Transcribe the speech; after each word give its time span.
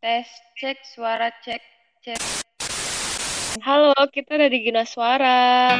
Tes, 0.00 0.24
cek, 0.56 0.80
suara, 0.96 1.28
cek, 1.44 1.60
cek. 2.00 2.16
Halo, 3.60 3.92
kita 4.08 4.40
udah 4.40 4.48
di 4.48 4.64
Gina 4.64 4.88
Suara. 4.88 5.76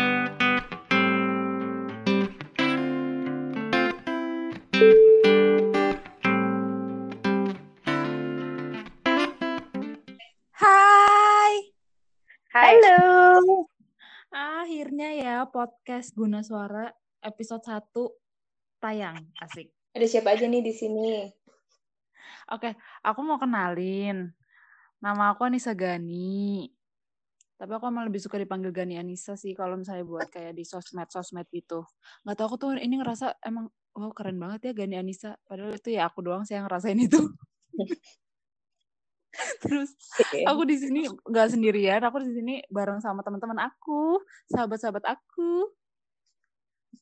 Hai. 10.52 11.55
Hai. 12.52 12.77
Halo. 12.77 13.64
Akhirnya 14.29 15.16
ya 15.16 15.37
podcast 15.48 16.12
Guna 16.12 16.45
Suara 16.45 16.93
episode 17.25 17.64
1 17.64 18.84
tayang. 18.84 19.32
Asik. 19.41 19.73
Ada 19.96 20.05
siapa 20.05 20.37
aja 20.37 20.45
nih 20.45 20.61
di 20.61 20.77
sini? 20.77 21.39
Oke, 22.50 22.74
aku 23.06 23.20
mau 23.22 23.38
kenalin. 23.38 24.34
Nama 24.98 25.32
aku 25.32 25.46
Anissa 25.46 25.70
Gani. 25.70 26.66
Tapi 27.54 27.70
aku 27.77 27.86
emang 27.86 28.08
lebih 28.08 28.18
suka 28.18 28.41
dipanggil 28.41 28.74
Gani 28.74 28.98
Anissa 28.98 29.36
sih 29.36 29.54
kalau 29.54 29.78
misalnya 29.78 30.02
buat 30.02 30.27
kayak 30.32 30.56
di 30.56 30.64
sosmed-sosmed 30.66 31.46
gitu. 31.52 31.86
Nggak 32.27 32.36
tahu 32.41 32.46
aku 32.50 32.56
tuh 32.56 32.70
ini 32.80 32.98
ngerasa 32.98 33.38
emang 33.44 33.68
wow 33.94 34.10
keren 34.16 34.41
banget 34.41 34.70
ya 34.70 34.72
Gani 34.74 34.96
Anissa. 34.98 35.38
Padahal 35.46 35.78
itu 35.78 35.94
ya 35.94 36.10
aku 36.10 36.27
doang 36.27 36.42
sih 36.42 36.58
yang 36.58 36.66
ngerasain 36.66 36.98
itu. 36.98 37.20
Terus 39.62 39.94
aku 40.42 40.66
di 40.66 40.77
sini 40.80 41.06
nggak 41.06 41.48
sendirian, 41.55 42.02
aku 42.02 42.19
di 42.24 42.34
sini 42.34 42.55
bareng 42.66 42.98
sama 42.98 43.22
teman-teman 43.22 43.62
aku, 43.62 44.19
sahabat-sahabat 44.50 45.06
aku. 45.06 45.70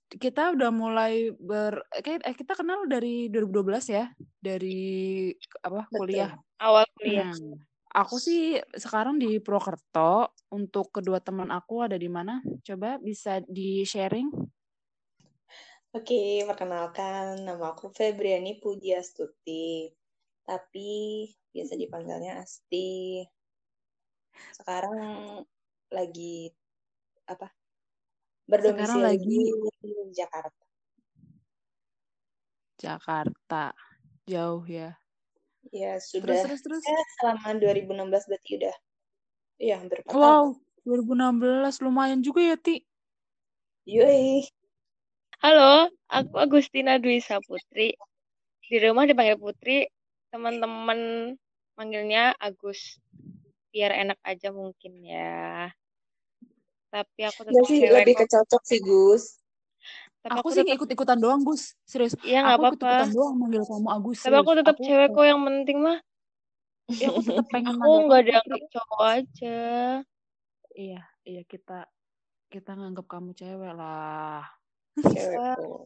Kita 0.09 0.57
udah 0.57 0.71
mulai 0.73 1.29
ber 1.37 1.85
kayak 2.01 2.25
eh, 2.25 2.37
kita 2.37 2.57
kenal 2.57 2.89
dari 2.89 3.29
2012 3.29 3.93
ya, 3.93 4.09
dari 4.41 5.29
apa 5.61 5.85
Betul. 5.89 5.99
kuliah. 6.01 6.33
Awal 6.57 6.85
kuliah. 6.97 7.33
Hmm. 7.33 7.61
Aku 7.93 8.21
sih 8.21 8.57
sekarang 8.77 9.21
di 9.21 9.41
Prokerto. 9.41 10.33
Untuk 10.49 10.93
kedua 10.97 11.21
teman 11.21 11.53
aku 11.53 11.85
ada 11.85 11.97
di 12.01 12.09
mana? 12.09 12.41
Coba 12.65 12.97
bisa 12.97 13.45
di 13.45 13.85
sharing. 13.85 14.33
Oke, 15.93 16.45
perkenalkan 16.45 17.49
nama 17.49 17.73
aku 17.73 17.89
Febriani 17.93 18.61
Pujiastuti. 18.61 19.89
Tapi 20.45 21.25
biasa 21.53 21.77
dipanggilnya 21.81 22.45
Asti. 22.45 23.25
Sekarang 24.53 25.43
lagi 25.89 26.53
apa? 27.25 27.58
Berdomisili 28.49 28.81
Sekarang 28.81 29.05
lagi 29.05 29.39
di 29.85 29.93
Jakarta. 30.17 30.65
Jakarta. 32.81 33.65
Jauh 34.25 34.65
ya. 34.65 34.97
Ya, 35.69 36.01
Terus 36.01 36.09
sudah 36.09 36.37
terus 36.49 36.61
terus. 36.65 36.81
ya, 36.81 37.01
selama 37.21 37.61
2016 37.61 38.09
berarti 38.09 38.51
udah 38.57 38.77
ya 39.61 39.75
hampir 39.77 40.01
4 40.01 40.09
tahun. 40.09 40.17
Wow, 40.17 40.45
2016 40.89 41.85
lumayan 41.85 42.21
juga 42.25 42.41
ya, 42.41 42.57
Ti. 42.57 42.81
Yoi. 43.85 44.49
Halo, 45.45 45.93
aku 46.09 46.35
Agustina 46.41 46.97
Dwi 46.97 47.21
Saputri. 47.21 47.93
Di 48.65 48.77
rumah 48.81 49.05
dipanggil 49.05 49.37
Putri, 49.37 49.85
teman-teman 50.33 51.33
manggilnya 51.77 52.33
Agus. 52.41 52.97
Biar 53.69 53.93
enak 53.93 54.21
aja 54.25 54.53
mungkin 54.57 55.05
ya. 55.05 55.69
Tapi 56.89 57.21
aku 57.29 57.41
Ya 57.45 57.53
tetap 57.53 57.65
sih, 57.69 57.79
cewek 57.85 57.93
lebih 58.01 58.15
kecocok 58.17 58.63
sih, 58.65 58.81
Gus. 58.81 59.25
Tapi 60.25 60.33
Aku 60.35 60.41
aku 60.41 60.49
sih 60.51 60.63
tetap, 60.65 60.77
ikut-ikutan 60.81 61.19
doang, 61.21 61.41
Gus. 61.45 61.63
Serius. 61.85 62.15
iya 62.25 62.39
nggak 62.43 62.57
Aku 62.57 62.63
apa-apa. 62.65 62.75
ikut-ikutan 62.81 63.11
doang 63.13 63.35
manggil 63.37 63.63
kamu 63.69 63.89
Agus, 63.93 64.19
Tapi 64.25 64.37
aku 64.41 64.51
tetap 64.57 64.77
Aku 64.77 64.85
cewek 64.89 65.09
kok 65.13 65.25
yang 65.29 65.41
penting 65.45 65.79
mah. 65.85 65.99
ya 66.89 67.07
aku 67.13 67.21
tetap 67.21 67.47
pengen 67.53 67.75
Aku 67.77 67.93
nggak 68.09 68.23
dianggap 68.25 68.61
cowok 68.73 69.01
aja. 69.05 69.59
Iya, 70.73 71.01
iya 71.29 71.43
kita 71.45 71.79
kita 72.49 72.71
nganggap 72.73 73.07
kamu 73.07 73.31
cewek 73.37 73.73
lah. 73.77 74.43
Cewek 75.05 75.37
Wah, 75.37 75.55
kok. 75.55 75.83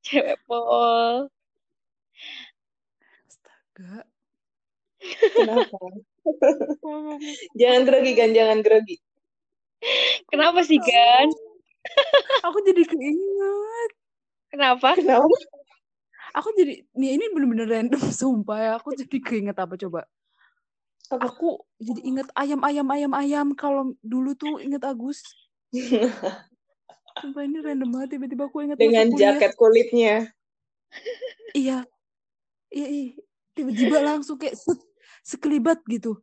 cewek 0.00 0.36
pol. 0.48 1.16
Astaga. 3.28 4.08
Kenapa? 5.36 5.76
Jangan 7.60 7.82
grogi, 7.84 8.12
kan? 8.16 8.30
Jangan 8.32 8.58
grogi. 8.64 8.96
Kenapa 10.30 10.60
sih, 10.66 10.78
Gan? 10.80 11.28
Aku 12.46 12.58
jadi 12.66 12.82
keinget. 12.82 13.90
Kenapa? 14.50 14.98
Kenapa? 14.98 15.30
Aku 16.36 16.52
jadi 16.52 16.84
nih 16.92 17.10
ini 17.16 17.24
bener-bener 17.32 17.66
random 17.68 18.02
sumpah 18.20 18.58
ya. 18.58 18.70
Aku 18.80 18.92
jadi 18.92 19.16
keinget 19.22 19.56
apa 19.56 19.74
coba? 19.78 20.04
Apa? 21.06 21.30
Aku 21.30 21.62
jadi 21.78 22.02
inget 22.02 22.28
ayam 22.34 22.60
ayam 22.66 22.86
ayam 22.90 23.12
ayam 23.14 23.46
kalau 23.54 23.94
dulu 24.02 24.34
tuh 24.34 24.58
inget 24.58 24.82
Agus. 24.82 25.22
Sumpah 27.22 27.48
ini 27.48 27.64
random 27.64 27.88
banget 27.96 28.18
tiba-tiba 28.20 28.44
aku 28.44 28.60
inget 28.60 28.76
Dengan 28.76 29.08
jaket 29.16 29.52
kulitnya. 29.56 30.14
Iya. 31.56 31.88
Iya, 32.68 32.86
iya. 32.92 33.16
Tiba-tiba 33.56 33.96
langsung 34.04 34.36
kayak 34.36 34.60
se 34.60 34.76
sekelibat 35.24 35.80
gitu. 35.88 36.20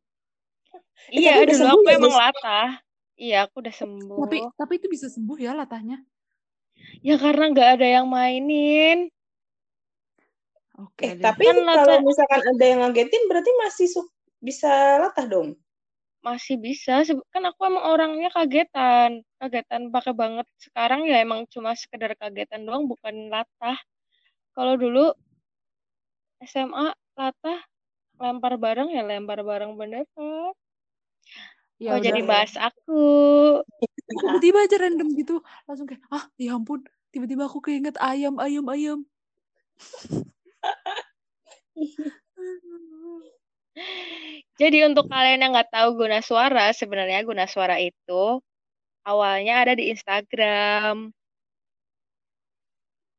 Eh, 1.09 1.25
Iya, 1.25 1.41
udah 1.41 1.55
dulu 1.57 1.65
aku 1.73 1.89
emang 1.89 2.13
latah. 2.13 2.69
Iya, 3.23 3.47
aku 3.47 3.55
udah 3.63 3.71
Tapi 3.71 3.79
sembuh. 3.79 4.51
tapi 4.59 4.73
itu 4.83 4.87
bisa 4.91 5.07
sembuh 5.07 5.37
ya 5.39 5.55
latahnya. 5.55 6.03
Ya 6.99 7.15
karena 7.15 7.55
nggak 7.55 7.69
ada 7.79 7.87
yang 7.87 8.07
mainin. 8.11 9.07
Oke 10.75 11.07
Eh, 11.07 11.15
deh. 11.15 11.23
tapi 11.23 11.43
Kan 11.47 11.55
kalau 11.63 11.69
latah 11.71 11.99
misalkan 12.03 12.41
ada 12.43 12.65
yang 12.67 12.79
ngagetin, 12.83 13.23
berarti 13.31 13.51
masih 13.63 13.87
su- 13.87 14.11
bisa 14.43 14.99
latah 14.99 15.23
dong. 15.29 15.49
masih 16.23 16.55
bisa. 16.59 17.03
Kan 17.31 17.43
aku 17.47 17.61
emang 17.67 17.83
orangnya 17.83 18.31
kagetan. 18.31 19.23
Kagetan 19.39 19.91
pakai 19.91 20.15
banget. 20.15 20.47
Sekarang 20.59 21.03
ya 21.07 21.19
emang 21.23 21.43
cuma 21.51 21.75
sekedar 21.75 22.15
kagetan 22.19 22.63
doang, 22.67 22.87
bukan 22.87 23.31
latah. 23.31 23.77
Kalau 24.55 24.75
dulu 24.79 25.11
SMA 26.43 26.91
latah 27.15 27.59
lempar 28.19 28.53
bareng 28.59 28.89
ya 28.91 29.03
lempar 29.03 29.39
bareng 29.43 29.75
beneran. 29.79 30.55
Ya 31.83 31.99
Kok 31.99 32.03
jadi 32.07 32.21
bahas 32.23 32.55
aku? 32.55 33.03
Tiba-tiba 34.07 34.63
aja 34.63 34.75
random 34.79 35.09
gitu. 35.19 35.43
Langsung 35.67 35.83
kayak, 35.83 35.99
ah 36.15 36.23
ya 36.39 36.55
ampun. 36.55 36.87
Tiba-tiba 37.11 37.43
aku 37.51 37.59
keinget 37.59 37.99
ayam, 37.99 38.39
ayam, 38.39 38.63
ayam. 38.71 38.99
Jadi 44.61 44.85
untuk 44.85 45.09
kalian 45.09 45.43
yang 45.43 45.51
nggak 45.51 45.73
tahu 45.73 45.97
guna 45.97 46.23
suara, 46.23 46.71
sebenarnya 46.71 47.25
guna 47.27 47.49
suara 47.49 47.81
itu 47.81 48.39
awalnya 49.03 49.65
ada 49.65 49.73
di 49.75 49.91
Instagram. 49.91 51.11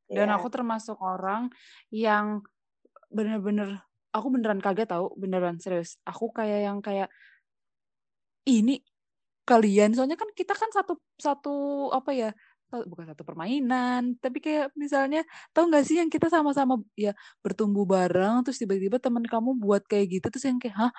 Dan 0.08 0.31
Ya. 0.31 0.36
aku 0.38 0.48
termasuk 0.48 0.96
orang 1.04 1.50
yang 1.91 2.41
bener-bener, 3.12 3.82
aku 4.14 4.31
beneran 4.31 4.62
kaget 4.62 4.88
tau, 4.88 5.10
beneran 5.19 5.58
serius. 5.58 5.98
Aku 6.06 6.31
kayak 6.31 6.70
yang 6.70 6.78
kayak, 6.81 7.10
ini 8.44 8.81
kalian, 9.44 9.93
soalnya 9.93 10.16
kan 10.16 10.28
kita 10.32 10.56
kan 10.56 10.72
satu, 10.72 10.97
satu 11.21 11.55
apa 11.93 12.10
ya, 12.16 12.31
sa- 12.72 12.84
bukan 12.88 13.12
satu 13.12 13.25
permainan, 13.28 14.16
tapi 14.21 14.41
kayak 14.41 14.72
misalnya, 14.72 15.21
tau 15.53 15.69
gak 15.69 15.84
sih 15.84 16.00
yang 16.00 16.09
kita 16.09 16.32
sama-sama 16.32 16.81
ya 16.97 17.12
bertumbuh 17.44 17.84
bareng, 17.84 18.41
terus 18.44 18.56
tiba-tiba 18.56 18.97
teman 18.97 19.25
kamu 19.25 19.56
buat 19.60 19.84
kayak 19.84 20.21
gitu, 20.21 20.27
terus 20.32 20.44
yang 20.49 20.56
kayak, 20.56 20.77
hah 20.88 20.93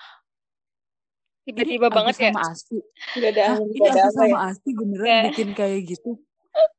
Tiba-tiba 1.45 1.93
banget 1.93 2.17
Agus 2.17 2.25
ya. 2.25 2.31
sama 2.33 2.41
Asti, 2.49 2.77
Nggak 3.13 3.31
ada 3.37 3.43
hah 3.45 3.57
ini 3.61 3.77
nggak 3.77 3.93
ada 3.93 4.01
Agus 4.01 4.13
apa 4.17 4.21
ya? 4.25 4.33
sama 4.33 4.39
Asti 4.49 4.69
beneran 4.73 5.05
Kayak 5.05 5.25
bikin 5.29 5.49
kayak 5.53 5.79
gitu. 5.93 6.11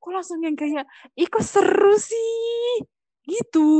Kok 0.03 0.11
langsung 0.11 0.39
yang 0.43 0.57
kayak, 0.59 0.85
ih 1.15 1.29
kok 1.31 1.47
seru 1.47 1.95
sih, 1.99 2.83
gitu. 3.27 3.71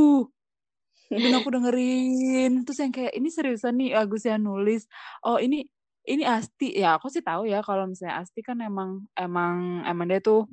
Dan 1.07 1.31
aku 1.39 1.55
dengerin, 1.55 2.67
terus 2.67 2.79
yang 2.83 2.91
kayak, 2.91 3.15
ini 3.15 3.27
seriusan 3.31 3.75
nih 3.79 3.95
Agus 3.95 4.27
yang 4.27 4.43
nulis, 4.43 4.87
oh 5.23 5.39
ini, 5.39 5.67
ini 6.07 6.23
Asti, 6.23 6.71
ya 6.71 6.95
aku 6.95 7.11
sih 7.11 7.19
tahu 7.19 7.45
ya 7.45 7.59
kalau 7.59 7.85
misalnya 7.85 8.23
Asti 8.23 8.39
kan 8.39 8.57
emang, 8.63 9.03
emang, 9.13 9.83
emang 9.83 10.05
dia 10.07 10.23
tuh, 10.23 10.47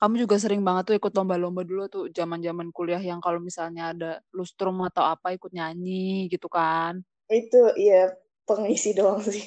kamu 0.00 0.24
juga 0.24 0.40
sering 0.40 0.64
banget 0.64 0.88
tuh 0.88 0.96
ikut 0.96 1.12
lomba-lomba 1.12 1.60
dulu 1.60 1.84
tuh, 1.92 2.04
zaman-zaman 2.08 2.72
kuliah 2.72 3.00
yang 3.04 3.20
kalau 3.20 3.36
misalnya 3.36 3.92
ada 3.92 4.10
lustrum 4.32 4.80
atau 4.88 5.04
apa 5.04 5.36
ikut 5.36 5.52
nyanyi 5.52 6.32
gitu 6.32 6.48
kan. 6.48 7.04
Itu 7.28 7.76
ya 7.76 8.16
pengisi 8.48 8.96
doang 8.96 9.20
sih. 9.20 9.44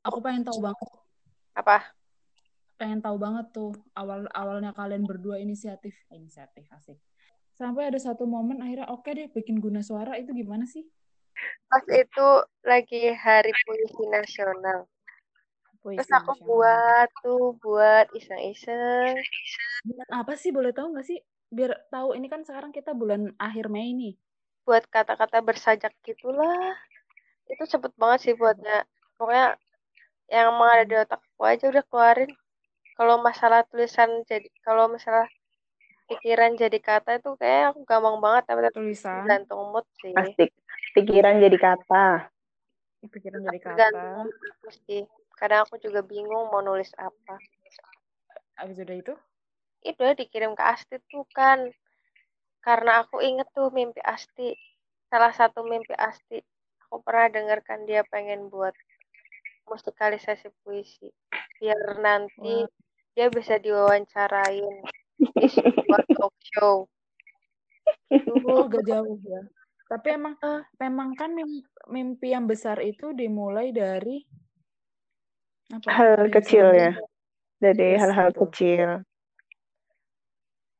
Aku 0.00 0.24
pengen 0.24 0.48
tahu 0.48 0.64
banget, 0.64 0.88
apa? 1.52 1.92
pengen 2.76 3.00
tahu 3.00 3.16
banget 3.16 3.46
tuh 3.56 3.72
awal 3.96 4.28
awalnya 4.36 4.70
kalian 4.76 5.08
berdua 5.08 5.40
inisiatif, 5.40 5.96
inisiatif 6.12 6.68
asik. 6.76 7.00
Sampai 7.56 7.88
ada 7.88 7.96
satu 7.96 8.28
momen 8.28 8.60
akhirnya 8.60 8.92
oke 8.92 9.08
deh 9.16 9.32
bikin 9.32 9.56
guna 9.64 9.80
suara 9.80 10.20
itu 10.20 10.36
gimana 10.36 10.68
sih? 10.68 10.84
Pas 11.66 11.84
itu 11.90 12.28
lagi 12.62 13.12
Hari 13.12 13.52
Puisi 13.66 14.04
Nasional. 14.08 14.86
Terus 14.86 15.78
Puisi 15.82 16.10
aku 16.10 16.32
nasional. 16.34 16.46
buat 16.48 17.08
tuh, 17.22 17.46
buat 17.62 18.06
iseng-iseng. 18.14 19.14
Bulan 19.86 20.08
apa 20.10 20.32
sih 20.34 20.50
boleh 20.50 20.74
tahu 20.74 20.94
nggak 20.94 21.06
sih? 21.06 21.18
Biar 21.50 21.78
tahu 21.90 22.18
ini 22.18 22.26
kan 22.26 22.42
sekarang 22.42 22.74
kita 22.74 22.90
bulan 22.94 23.30
akhir 23.38 23.70
Mei 23.70 23.94
nih. 23.94 24.14
Buat 24.66 24.90
kata-kata 24.90 25.38
bersajak 25.42 25.94
gitulah. 26.02 26.74
itu 27.46 27.62
cepet 27.62 27.94
banget 27.94 28.18
sih 28.26 28.34
buatnya 28.34 28.82
pokoknya 29.14 29.54
yang 30.26 30.50
emang 30.50 30.66
ada 30.66 30.84
di 30.84 30.94
otakku 30.98 31.42
aja 31.46 31.70
udah 31.70 31.84
keluarin 31.86 32.30
kalau 32.98 33.22
masalah 33.22 33.62
tulisan 33.70 34.26
jadi 34.26 34.50
kalau 34.66 34.90
masalah 34.90 35.30
pikiran 36.10 36.58
jadi 36.58 36.78
kata 36.82 37.22
itu 37.22 37.38
kayak 37.38 37.70
aku 37.70 37.86
gampang 37.86 38.18
banget 38.18 38.42
tapi 38.50 38.60
tulisan 38.74 39.22
tergantung 39.22 39.62
mood 39.70 39.86
sih 40.02 40.10
Asik. 40.14 40.50
Pikiran 40.96 41.44
jadi 41.44 41.58
kata. 41.60 42.32
pikiran 43.12 43.44
jadi 43.44 43.60
kata. 43.60 44.24
aku 44.24 44.72
sih. 44.88 45.04
Kadang 45.36 45.68
aku 45.68 45.76
juga 45.76 46.00
bingung 46.00 46.48
mau 46.48 46.64
nulis 46.64 46.88
apa. 46.96 47.36
Abis 48.64 48.80
udah 48.80 48.96
itu? 48.96 49.14
Itu 49.84 50.04
dikirim 50.16 50.56
ke 50.56 50.64
Asti 50.64 50.96
tuh 51.12 51.28
kan. 51.36 51.68
Karena 52.64 53.04
aku 53.04 53.20
inget 53.20 53.44
tuh 53.52 53.68
mimpi 53.76 54.00
Asti. 54.00 54.56
Salah 55.12 55.36
satu 55.36 55.68
mimpi 55.68 55.92
Asti. 55.92 56.40
Aku 56.88 57.04
pernah 57.04 57.28
dengarkan 57.28 57.84
dia 57.84 58.00
pengen 58.08 58.48
buat 58.48 58.72
musikalisasi 59.68 60.48
puisi. 60.64 61.12
Biar 61.60 62.00
nanti 62.00 62.64
Wah. 62.64 62.72
dia 63.12 63.28
bisa 63.28 63.60
diwawancarain. 63.60 64.80
Di 65.36 65.44
sebuah 65.52 66.08
talk 66.16 66.32
show. 66.56 66.88
Oh 68.48 68.66
gak 68.66 68.82
jauh 68.86 69.18
ya 69.22 69.44
tapi 69.86 70.08
emang 70.12 70.34
Ah. 70.40 70.62
memang 70.76 71.14
kan 71.14 71.30
mim- 71.30 71.62
mimpi 71.86 72.30
yang 72.30 72.44
besar 72.44 72.78
itu 72.80 73.10
dimulai 73.10 73.70
dari 73.70 74.22
apa 75.68 75.86
Hal 75.88 76.12
dari 76.20 76.30
kecil 76.32 76.66
ya. 76.70 76.92
Dari 77.56 77.94
Yes, 77.94 78.00
hal-hal 78.00 78.28
betul. 78.30 78.40
kecil. 78.46 78.88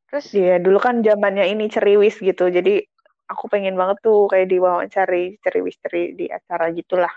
terus 0.06 0.30
Iya, 0.32 0.62
dulu 0.62 0.78
kan 0.78 1.02
zamannya 1.02 1.46
ini 1.46 1.66
ceriwis 1.66 2.18
gitu. 2.18 2.46
Jadi 2.46 2.78
aku 3.26 3.50
pengen 3.50 3.74
banget 3.74 3.98
tuh 4.00 4.30
kayak 4.30 4.46
diwawancari 4.46 5.34
ceriwis-ceri 5.40 6.14
di 6.14 6.26
acara 6.26 6.70
gitulah. 6.70 7.10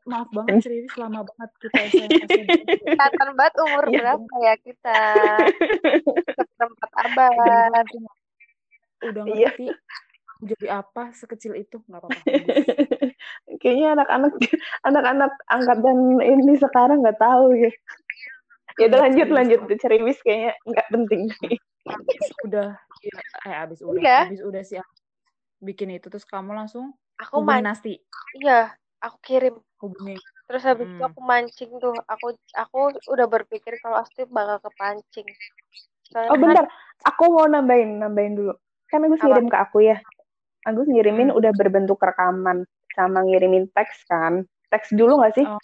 maaf 0.00 0.32
banget 0.32 0.48
serius 0.64 0.96
lama 0.96 1.20
banget 1.22 1.50
kita 1.60 1.78
SMP 1.92 2.24
kelihatan 2.88 3.28
banget 3.36 3.54
umur 3.60 3.84
Iya. 3.84 3.98
berapa 4.00 4.34
ya 4.40 4.54
kita 4.58 4.98
seperempat 6.40 6.90
abad 6.96 7.84
udah 9.04 9.20
udah 9.20 9.24
Iya. 9.28 9.50
Jadi 10.40 10.80
apa 10.80 11.12
sekecil 11.12 11.52
itu 11.56 11.80
nggak 11.84 12.00
apa-apa 12.00 12.20
Kayaknya 13.60 13.88
anak-anak 14.00 14.32
anak-anak 14.88 15.32
angkatan 15.52 15.98
ini 16.24 16.54
sekarang 16.56 17.04
nggak 17.04 17.20
tahu 17.20 17.52
ya. 17.56 17.70
Ya 18.80 18.84
udah 18.88 18.98
Iya, 18.98 19.04
lanjut 19.04 19.28
lanjut 19.28 19.60
ceriwis 19.76 20.18
kayaknya 20.24 20.56
nggak 20.64 20.86
penting. 20.88 21.22
abis 21.90 22.26
udah 22.46 22.68
ya, 23.04 23.18
eh 23.48 23.54
abis 23.66 23.78
udah 23.84 24.00
Udah. 24.00 24.20
abis 24.28 24.40
udah 24.40 24.62
sih 24.64 24.80
bikin 25.60 25.92
itu 25.92 26.08
terus 26.08 26.24
kamu 26.24 26.56
langsung 26.56 26.96
aku 27.20 27.42
man 27.44 27.66
Nasti 27.66 28.00
iya 28.32 28.72
aku 29.02 29.16
kirim 29.20 29.54
hubungi 29.82 30.16
terus 30.48 30.62
habis 30.64 30.88
itu 30.88 30.96
Hmm. 30.96 31.10
aku 31.12 31.20
mancing 31.20 31.70
tuh 31.76 31.96
aku 32.08 32.26
aku 32.56 32.78
udah 33.12 33.26
berpikir 33.28 33.76
kalau 33.84 34.00
Asti 34.00 34.24
bakal 34.24 34.56
kepancing 34.64 35.28
soalnya 36.08 36.30
Oh 36.30 36.36
kan 36.36 36.42
bentar, 36.42 36.64
aku 37.06 37.22
mau 37.30 37.46
nambahin 37.46 38.02
nambahin 38.02 38.34
dulu. 38.34 38.52
Kan 38.90 39.06
Agus 39.06 39.22
ngirim 39.22 39.46
ke 39.46 39.58
aku 39.58 39.78
ya. 39.86 39.96
Agus 40.70 40.86
ngirimin 40.86 41.28
Hmm. 41.28 41.36
udah 41.36 41.50
berbentuk 41.52 41.98
rekaman 41.98 42.62
sama 42.92 43.22
ngirimin 43.22 43.66
teks 43.70 44.06
kan. 44.06 44.42
Teks 44.68 44.94
dulu 44.94 45.18
nggak 45.18 45.34
sih? 45.34 45.44
oh 45.44 45.58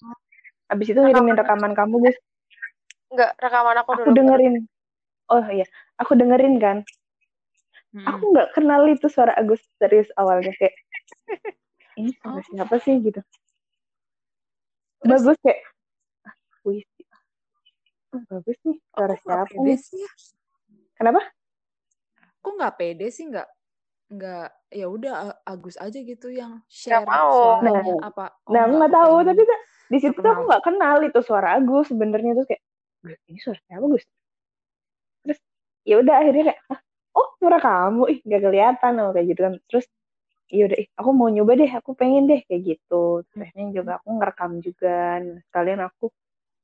Abis 0.66 0.90
itu 0.90 0.98
ngirimin 0.98 1.38
rekaman 1.38 1.72
kamu 1.72 2.02
guys. 2.02 2.18
enggak 3.06 3.38
rekaman 3.38 3.78
aku 3.78 3.90
Aku 3.94 4.02
dulu 4.02 4.16
dengerin. 4.18 4.54
Oh 5.26 5.42
iya, 5.46 5.66
aku 5.96 6.14
dengerin 6.14 6.58
kan. 6.58 6.82
mm-mm. 7.92 8.02
Aku 8.04 8.30
nggak 8.30 8.50
kenal 8.52 8.82
itu 8.84 9.06
suara 9.06 9.30
Agus 9.32 9.62
serius 9.78 10.10
awalnya 10.14 10.50
kayak 10.54 10.74
ini 11.98 12.10
suara 12.16 12.36
Oh. 12.36 12.44
siapa 12.44 12.76
sih 12.78 12.98
gitu. 12.98 13.22
Terus? 14.98 15.22
Bagus 15.22 15.38
kayak 15.40 15.60
ah, 16.24 16.34
puisi. 16.60 17.02
Ah, 18.10 18.22
bagus 18.26 18.58
nih 18.60 18.78
suara 18.90 19.14
siapa 19.16 19.46
pede 19.48 19.62
nih? 19.62 19.78
sih 19.78 19.98
ya? 19.98 20.10
Kenapa? 20.94 21.22
kok 22.36 22.54
nggak 22.54 22.74
pede 22.76 23.06
sih 23.08 23.26
nggak 23.26 23.46
nggak 24.06 24.48
ya 24.70 24.86
udah 24.86 25.12
Agus 25.42 25.76
aja 25.82 25.98
gitu 25.98 26.30
yang 26.30 26.62
share 26.70 27.02
mau. 27.02 27.58
suaranya 27.58 27.92
Nah, 27.98 28.06
apa 28.06 28.24
oh, 28.46 28.52
nah, 28.54 28.60
aku 28.66 28.74
nggak 28.78 28.94
tahu, 28.94 29.14
pengen 29.22 29.28
tapi 29.34 29.42
di 29.86 29.98
situ 30.02 30.18
tuh 30.18 30.30
aku 30.30 30.42
nggak 30.50 30.64
kenal 30.66 30.96
itu 31.02 31.20
suara 31.22 31.48
Agus 31.58 31.90
sebenarnya 31.90 32.32
tuh 32.38 32.46
kayak 32.46 32.62
"Gus, 33.02 33.18
ini 33.30 33.38
suara 33.42 33.58
siapa 33.66 33.86
Gus? 33.90 34.04
Terus 35.24 35.38
ya 35.86 35.94
udah 36.02 36.14
akhirnya 36.22 36.44
kayak 36.52 36.60
"Hah? 36.70 36.80
oh 37.16 37.28
suara 37.40 37.58
kamu 37.62 38.02
ih 38.12 38.18
nggak 38.26 38.42
kelihatan 38.44 38.92
oh 39.00 39.10
kayak 39.14 39.26
gitu 39.32 39.40
kan. 39.46 39.54
Terus 39.70 39.86
ya 40.52 40.62
udah 40.70 40.78
ih 40.82 40.88
aku 41.00 41.10
mau 41.16 41.28
nyoba 41.32 41.52
deh, 41.58 41.70
aku 41.72 41.90
pengen 41.98 42.24
deh 42.30 42.40
kayak 42.46 42.62
gitu. 42.76 43.24
Terus 43.32 43.40
akhirnya 43.42 43.66
juga 43.74 43.92
aku 44.00 44.08
ngerekam 44.18 44.52
juga. 44.62 44.96
Nah, 45.24 45.38
sekalian 45.50 45.80
aku 45.88 46.04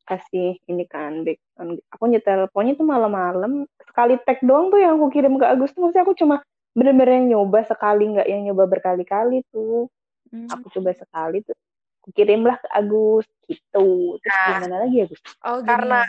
kasih 0.06 0.58
ini 0.70 0.84
kan 0.90 1.22
background. 1.26 1.80
Aku 1.94 2.04
nyetel 2.10 2.40
pokoknya 2.52 2.74
tuh 2.78 2.86
malam-malam 2.88 3.52
sekali 3.86 4.14
tag 4.26 4.38
doang 4.44 4.68
tuh 4.74 4.80
yang 4.82 4.98
aku 4.98 5.08
kirim 5.14 5.38
ke 5.40 5.46
Agus 5.46 5.72
tuh 5.74 5.86
maksudnya 5.88 6.04
aku 6.06 6.14
cuma 6.18 6.36
bener-bener 6.72 7.08
yang 7.14 7.26
nyoba 7.30 7.60
sekali 7.62 8.04
nggak 8.08 8.26
yang 8.26 8.42
nyoba 8.44 8.64
berkali-kali 8.66 9.44
tuh 9.48 9.88
Hmm. 10.28 10.48
aku 10.48 10.72
coba 10.72 10.96
sekali 10.96 11.44
tuh 11.44 11.52
aku 12.00 12.08
kirimlah 12.10 12.56
ke 12.56 12.68
Agus 12.72 13.28
gitu 13.44 14.16
terus 14.16 14.32
Nah. 14.32 14.46
gimana 14.56 14.76
lagi 14.80 14.96
Agus 15.02 15.20
Oh 15.44 15.60
gini. 15.60 15.68
Karena- 15.68 16.08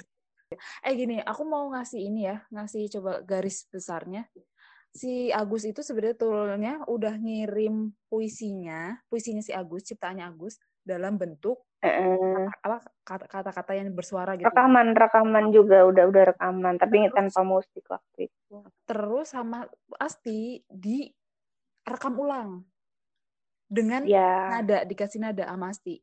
eh 0.79 0.93
gini, 0.93 1.17
aku 1.19 1.41
mau 1.43 1.65
ngasih 1.67 1.99
ini 1.99 2.21
ya, 2.23 2.39
ngasih 2.47 2.85
coba 2.87 3.19
garis 3.19 3.65
besarnya. 3.67 4.23
Si 4.89 5.27
Agus 5.27 5.65
itu 5.65 5.81
sebenarnya 5.81 6.15
tulnya 6.15 6.73
udah 6.85 7.17
ngirim 7.17 7.89
puisinya, 8.07 9.01
puisinya 9.09 9.41
si 9.41 9.49
Agus, 9.49 9.83
ciptaannya 9.83 10.23
Agus 10.23 10.55
dalam 10.79 11.17
bentuk 11.17 11.65
Eh, 11.83 12.47
apa 12.63 12.79
kata- 13.03 13.27
kata-kata 13.27 13.75
yang 13.75 13.91
bersuara 13.91 14.39
gitu. 14.39 14.47
rekaman 14.47 14.95
rekaman 14.95 15.51
juga 15.51 15.83
udah 15.83 16.07
udah 16.07 16.23
rekaman 16.31 16.79
tapi 16.79 17.11
tanpa 17.11 17.43
musik 17.43 17.83
waktu 17.85 18.31
itu 18.31 18.55
Terus 18.87 19.27
sama 19.29 19.67
Asti 19.99 20.63
di 20.63 21.11
rekam 21.83 22.15
ulang 22.15 22.63
dengan 23.67 24.07
ya 24.07 24.47
nada 24.53 24.87
dikasih 24.87 25.19
nada 25.19 25.43
sama 25.43 25.75
Asti. 25.75 25.99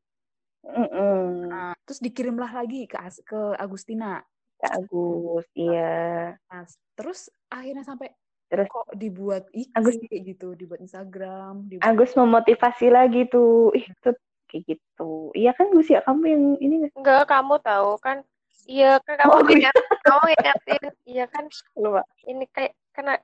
mm-mm. 0.60 1.48
Nah, 1.48 1.72
terus 1.80 1.98
dikirimlah 1.98 2.52
lagi 2.52 2.84
ke 2.84 3.00
ke 3.24 3.40
Agustina. 3.56 4.20
Kak 4.60 4.76
Agus 4.76 5.48
iya 5.56 6.36
Nah, 6.44 6.68
terus 6.92 7.32
akhirnya 7.48 7.80
sampai 7.80 8.12
Terus? 8.52 8.68
kok 8.68 8.92
dibuat 8.92 9.48
IG 9.48 9.72
Agus- 9.72 9.96
gitu, 10.04 10.52
dibuat 10.52 10.84
Instagram, 10.84 11.64
dibuat 11.64 11.88
Agus 11.88 12.12
memotivasi 12.12 12.92
lagi 12.92 13.24
tuh 13.24 13.72
ih 13.72 13.88
tuh 14.04 14.12
kayak 14.50 14.64
gitu. 14.66 15.30
Iya 15.32 15.54
kan 15.54 15.70
Gus 15.70 15.88
ya 15.88 16.02
kamu 16.02 16.22
yang 16.26 16.44
ini 16.58 16.74
nggak? 16.82 16.92
enggak 16.98 17.22
kamu 17.24 17.54
tahu 17.62 17.90
kan? 18.02 18.18
Iya 18.66 18.98
kan 19.06 19.14
kamu 19.16 19.30
Oh, 19.30 19.40
iya. 19.46 19.54
ingat 19.56 19.74
kamu 20.06 20.24
ingatin. 20.36 20.82
Iya 21.06 21.24
kan? 21.30 21.44
Lupa. 21.78 22.02
Ini 22.22 22.44
kayak 22.50 22.72
kena 22.90 23.14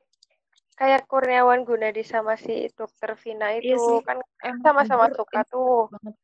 kayak 0.77 1.09
Kurniawan 1.09 1.65
Gunadi 1.65 2.05
sama 2.05 2.37
si 2.37 2.69
dokter 2.73 3.17
Vina 3.17 3.53
itu 3.57 3.75
Iya 3.75 3.77
sih. 3.77 3.99
kan 4.07 4.19
sama-sama 4.63 5.11
suka 5.11 5.43
tuh. 5.49 5.91
banget. 5.91 6.15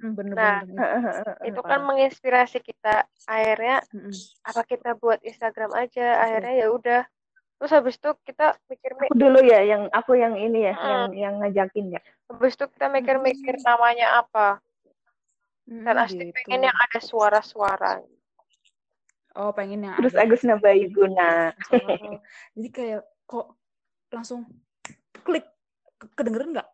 Hmm, 0.00 0.12
bener 0.16 0.32
Nah, 0.32 0.58
bener. 0.64 0.76
itu 1.48 1.60
kan 1.60 1.80
menginspirasi 1.84 2.58
kita. 2.60 3.04
Akhirnya 3.28 3.84
apa 4.42 4.62
kita 4.64 4.96
buat 4.96 5.20
Instagram 5.20 5.76
aja? 5.76 6.24
Akhirnya 6.24 6.54
ya 6.56 6.66
udah 6.72 7.00
terus 7.60 7.76
habis 7.76 8.00
itu 8.00 8.08
kita 8.24 8.56
mikir 8.72 8.96
aku 8.96 9.12
dulu 9.12 9.44
ya 9.44 9.60
yang 9.60 9.84
aku 9.92 10.16
yang 10.16 10.32
ini 10.32 10.64
ya 10.64 10.74
Hmm. 10.74 10.88
yang 10.88 11.04
yang 11.12 11.34
ngajakin 11.44 11.92
ya. 11.92 12.00
Habis 12.32 12.56
itu 12.56 12.64
kita 12.72 12.88
mikir-mikir 12.88 13.60
namanya 13.60 14.24
apa. 14.24 14.64
Dan 15.68 15.92
Mm, 15.92 16.02
Asti 16.02 16.24
gitu. 16.24 16.34
pengen 16.40 16.66
yang 16.66 16.78
ada 16.80 16.98
suara-suara. 16.98 18.00
Oh, 19.36 19.52
pengen 19.52 19.84
yang 19.84 19.94
terus 19.94 20.16
ada. 20.16 20.24
Agus 20.24 20.40
nambahin 20.42 20.88
guna 20.90 21.52
suara. 21.68 22.16
Jadi 22.56 22.68
kayak 22.72 23.00
kok 23.28 23.54
langsung 24.08 24.48
klik. 25.20 25.44
Ke- 26.00 26.10
kedengeran 26.16 26.56
nggak? 26.56 26.68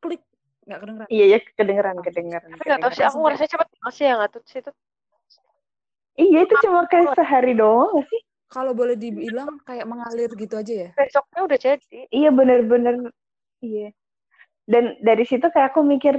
Klik. 0.00 0.24
Nggak 0.64 0.78
kedengeran. 0.80 1.08
iya 1.12 1.24
ya 1.26 1.38
kedengeran 1.52 1.96
kedengeran. 2.00 2.48
tapi 2.56 2.64
nggak 2.64 2.80
tahu 2.80 2.92
sih 2.96 3.04
aku 3.04 3.18
ngerasa 3.20 3.44
cepet 3.44 3.68
banget 3.76 3.92
sih 3.92 4.04
yang 4.08 4.18
ngatut 4.24 4.44
sih 4.48 4.58
itu? 4.64 4.72
Iya 6.16 6.38
itu 6.48 6.54
cuma 6.64 6.80
kayak 6.88 7.12
sehari 7.14 7.52
doang 7.52 8.02
sih 8.08 8.20
Kalau 8.50 8.74
boleh 8.74 8.98
dibilang 8.98 9.62
kayak 9.62 9.86
mengalir 9.86 10.26
gitu 10.34 10.58
aja 10.58 10.74
ya. 10.74 10.90
besoknya 10.98 11.40
udah 11.46 11.58
jadi. 11.58 11.98
Iya 12.10 12.30
bener-bener. 12.34 12.94
Iya. 13.62 13.94
Dan 14.66 14.98
dari 14.98 15.22
situ 15.22 15.46
kayak 15.46 15.70
aku 15.70 15.86
mikir 15.86 16.18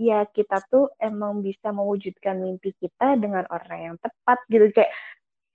ya 0.00 0.24
kita 0.32 0.64
tuh 0.72 0.88
emang 0.98 1.44
bisa 1.44 1.68
mewujudkan 1.70 2.40
mimpi 2.40 2.72
kita 2.80 3.20
dengan 3.20 3.44
orang 3.52 3.92
yang 3.92 3.96
tepat 4.00 4.40
gitu. 4.48 4.72
Kayak 4.72 4.90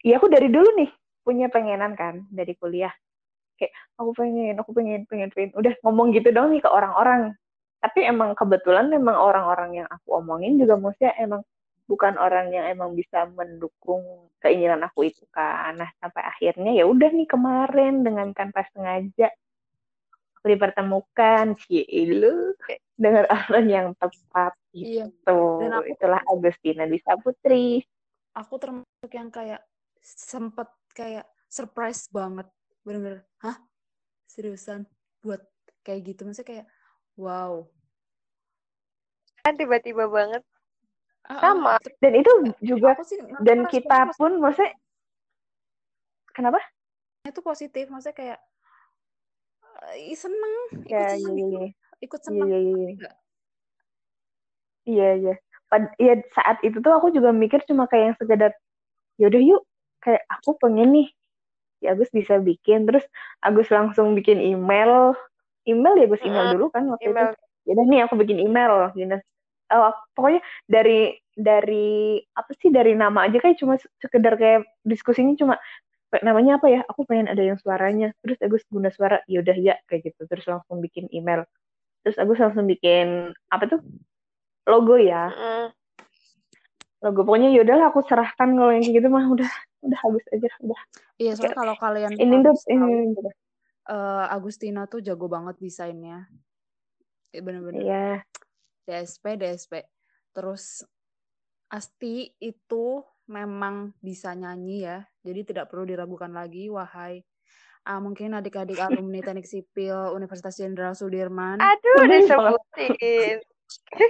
ya 0.06 0.22
aku 0.22 0.30
dari 0.30 0.54
dulu 0.54 0.70
nih 0.78 0.90
punya 1.26 1.50
pengenan 1.50 1.98
kan 1.98 2.22
dari 2.30 2.54
kuliah. 2.54 2.94
Kayak 3.58 3.74
aku 3.98 4.14
pengen 4.14 4.56
aku 4.62 4.72
pengen 4.78 5.10
pengen 5.10 5.34
pengen. 5.34 5.52
Udah 5.58 5.74
ngomong 5.82 6.14
gitu 6.14 6.30
dong 6.30 6.54
nih 6.54 6.62
ke 6.62 6.70
orang-orang. 6.70 7.34
Tapi 7.82 8.06
emang 8.06 8.38
kebetulan 8.38 8.94
memang 8.94 9.18
orang-orang 9.18 9.82
yang 9.82 9.88
aku 9.90 10.22
omongin 10.22 10.62
juga 10.62 10.78
maksudnya 10.78 11.18
emang 11.18 11.42
bukan 11.90 12.22
orang 12.22 12.54
yang 12.54 12.70
emang 12.70 12.94
bisa 12.94 13.26
mendukung 13.34 14.30
keinginan 14.38 14.86
aku 14.86 15.10
itu 15.10 15.26
kan 15.34 15.74
nah 15.74 15.90
sampai 15.98 16.22
akhirnya 16.22 16.70
ya 16.78 16.86
udah 16.86 17.10
nih 17.10 17.26
kemarin 17.26 18.06
dengan 18.06 18.30
tanpa 18.38 18.62
sengaja 18.70 19.34
aku 20.38 20.46
dipertemukan 20.48 21.58
cie 21.58 21.84
lu 22.06 22.54
dengan 22.94 23.26
orang 23.50 23.66
yang 23.66 23.88
tepat 23.98 24.54
Iya. 24.70 25.10
gitu 25.10 25.40
Dan 25.66 25.74
aku- 25.82 25.90
itulah 25.90 26.22
Agustina 26.30 26.86
Disa 26.86 27.18
Putri 27.18 27.82
Aku 28.38 28.62
termasuk 28.62 29.10
yang 29.10 29.34
kayak 29.34 29.66
sempet 30.00 30.70
kayak 30.94 31.26
surprise 31.50 32.06
banget. 32.08 32.46
Bener-bener, 32.86 33.26
hah? 33.42 33.58
Seriusan? 34.30 34.86
Buat 35.20 35.42
kayak 35.82 36.14
gitu. 36.14 36.24
Maksudnya 36.24 36.46
kayak, 36.48 36.66
wow. 37.18 37.66
Kan 39.42 39.58
tiba-tiba 39.58 40.06
banget. 40.06 40.46
Sama. 41.30 41.78
dan 42.02 42.14
itu 42.18 42.32
juga 42.60 42.98
sih 43.06 43.22
dan 43.46 43.64
ngerasa 43.64 43.72
kita 43.72 43.98
pun 44.18 44.42
maksudnya 44.42 44.74
kenapa 46.34 46.58
itu 47.22 47.40
positif. 47.40 47.86
Maksudnya 47.88 48.16
kayak, 48.18 48.40
eh, 49.94 50.18
seneng. 50.18 50.54
Ikut 50.74 50.90
ya 50.90 51.06
seneng 51.14 51.36
iya 51.38 51.46
gitu. 51.46 51.54
iya 51.54 51.68
Ikut 52.02 52.20
iya 52.20 52.26
seneng. 52.26 52.48
iya 52.50 52.58
iya 52.60 52.88
iya 54.90 55.10
iya 55.30 55.30
ya 56.02 56.14
saat 56.34 56.58
itu 56.66 56.82
tuh 56.82 56.90
aku 56.90 57.14
juga 57.14 57.30
mikir 57.30 57.62
cuma 57.70 57.86
kayak 57.86 58.04
yang 58.10 58.18
sekedar 58.18 58.52
yaudah 59.22 59.38
yuk 59.38 59.62
kayak 60.02 60.26
aku 60.26 60.58
pengen 60.58 60.90
nih 60.90 61.08
ya 61.80 61.94
Agus 61.94 62.10
bisa 62.10 62.42
bikin 62.42 62.90
terus 62.90 63.06
Agus 63.46 63.70
langsung 63.70 64.18
bikin 64.18 64.42
email 64.42 65.14
email 65.70 65.94
ya 65.94 66.06
Agus 66.10 66.24
email 66.26 66.58
dulu 66.58 66.74
kan 66.74 66.90
waktu 66.90 67.14
Email. 67.14 67.30
itu 67.30 67.38
yaudah 67.70 67.86
nih 67.86 68.00
aku 68.10 68.14
bikin 68.18 68.42
email 68.42 68.90
gitu 68.98 69.18
aku- 69.70 70.06
pokoknya 70.18 70.42
dari 70.66 71.14
dari 71.34 72.20
apa 72.36 72.52
sih 72.58 72.68
dari 72.74 72.98
nama 72.98 73.30
aja 73.30 73.38
kayak 73.40 73.58
cuma 73.62 73.78
sekedar 74.02 74.36
kayak 74.36 74.66
diskusinya 74.84 75.38
cuma 75.38 75.56
namanya 76.26 76.58
apa 76.58 76.68
ya? 76.68 76.82
Aku 76.90 77.06
pengen 77.06 77.30
ada 77.30 77.40
yang 77.40 77.56
suaranya. 77.62 78.12
Terus 78.26 78.42
Agus 78.42 78.66
guna 78.68 78.90
suara 78.90 79.22
yaudah 79.30 79.54
ya 79.56 79.78
kayak 79.86 80.10
gitu. 80.10 80.26
Terus 80.26 80.46
langsung 80.50 80.82
bikin 80.82 81.06
email. 81.14 81.46
Terus 82.02 82.18
Agus 82.18 82.42
langsung 82.42 82.66
bikin 82.66 83.30
apa 83.54 83.70
tuh? 83.70 83.82
Logo 84.66 84.98
ya. 84.98 85.30
Logo. 87.06 87.24
Pokoknya 87.24 87.54
yaudahlah 87.54 87.94
aku 87.94 88.04
serahkan 88.10 88.50
kalau 88.58 88.74
yang 88.74 88.84
kayak 88.84 88.98
gitu 89.00 89.08
mah 89.08 89.26
udah 89.30 89.52
udah 89.86 90.00
habis 90.04 90.26
aja 90.34 90.50
udah. 90.60 90.82
Iya, 91.16 91.32
soalnya 91.38 91.56
kalau 91.56 91.76
kalian 91.80 92.12
ini 92.18 92.36
tuh 92.44 92.56
ini. 92.68 93.16
eh, 93.90 94.26
Agustina 94.34 94.86
tuh 94.90 95.00
jago 95.00 95.30
banget 95.32 95.56
desainnya. 95.62 96.28
Eh, 97.32 97.40
Bener-bener. 97.40 97.80
iya 97.80 98.08
DSP, 98.90 99.38
DSP. 99.38 99.74
Terus 100.34 100.82
Asti 101.70 102.34
itu 102.42 103.06
memang 103.30 103.94
bisa 104.02 104.34
nyanyi 104.34 104.90
ya. 104.90 105.06
Jadi 105.22 105.54
tidak 105.54 105.70
perlu 105.70 105.86
diragukan 105.86 106.34
lagi, 106.34 106.66
wahai 106.74 107.22
ah, 107.86 108.02
mungkin 108.02 108.34
adik-adik 108.34 108.82
alumni 108.86 109.22
Teknik 109.22 109.46
Sipil 109.46 110.14
Universitas 110.18 110.58
Jenderal 110.58 110.98
Sudirman. 110.98 111.62
Aduh, 111.62 111.96
Udah, 112.02 112.18
disebutin. 112.18 113.38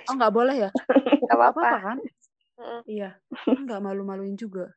Oh, 0.07 0.15
nggak 0.15 0.33
boleh 0.33 0.55
ya? 0.67 0.69
Gak 0.71 1.19
Nggak 1.27 1.37
apa-apa 1.37 1.67
kan? 1.83 1.97
Mm-mm. 2.59 2.81
Iya. 2.87 3.19
Nggak 3.43 3.79
malu-maluin 3.83 4.39
juga. 4.39 4.71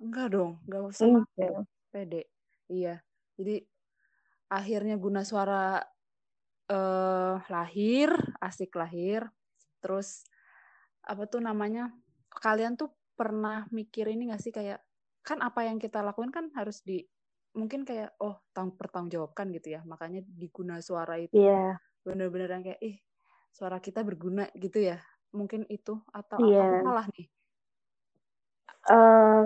Enggak 0.00 0.32
dong, 0.32 0.60
nggak 0.64 0.82
usah 0.88 1.06
pede 1.94 2.26
iya 2.66 2.98
jadi 3.38 3.62
akhirnya 4.50 4.98
guna 4.98 5.22
suara 5.22 5.78
eh 6.70 7.34
lahir 7.52 8.10
asik 8.40 8.72
lahir. 8.80 9.28
Terus 9.82 10.24
apa 11.04 11.24
tuh 11.28 11.40
namanya 11.44 11.92
kalian 12.32 12.74
tuh 12.80 12.90
pernah 13.18 13.66
mikir 13.70 14.08
ini 14.10 14.32
gak 14.32 14.42
sih 14.42 14.52
kayak 14.54 14.80
kan 15.26 15.38
apa 15.44 15.64
yang 15.68 15.78
kita 15.80 16.00
lakuin 16.04 16.32
kan 16.34 16.50
harus 16.58 16.82
di 16.84 17.04
mungkin 17.56 17.86
kayak 17.88 18.16
oh 18.20 18.40
tang 18.56 18.74
pertanggungjawabkan 18.78 19.48
gitu 19.56 19.76
ya. 19.76 19.80
Makanya 19.86 20.20
di 20.26 20.48
guna 20.52 20.80
suara 20.82 21.16
itu. 21.20 21.32
Iya. 21.32 21.78
Bener-bener 22.06 22.48
yang 22.54 22.64
kayak 22.66 22.80
ih 22.84 22.96
suara 23.54 23.78
kita 23.82 24.00
berguna 24.06 24.48
gitu 24.58 24.78
ya. 24.82 24.98
Mungkin 25.36 25.66
itu 25.70 25.92
atau 26.14 26.40
apa 26.44 26.64
salah 26.84 27.06
nih. 27.16 27.28
Eh, 28.94 29.40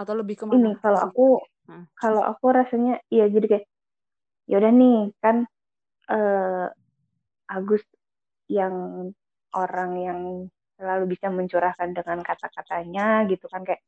atau 0.00 0.14
lebih 0.20 0.36
ke 0.40 0.46
mana 0.48 0.68
ini 0.68 0.76
kalau 0.82 1.00
aku 1.00 1.24
Hmm. 1.64 1.88
kalau 1.96 2.20
aku 2.20 2.46
rasanya 2.52 3.00
iya 3.08 3.24
jadi 3.32 3.46
kayak 3.48 3.66
yaudah 4.50 4.72
nih 4.74 4.98
kan 5.24 5.36
eh 6.10 6.66
Agus 7.48 7.84
yang 8.48 8.74
orang 9.54 9.92
yang 10.00 10.20
selalu 10.80 11.14
bisa 11.14 11.30
mencurahkan 11.30 11.94
dengan 11.94 12.20
kata-katanya 12.24 13.28
gitu 13.30 13.46
kan 13.46 13.62
kayak 13.62 13.80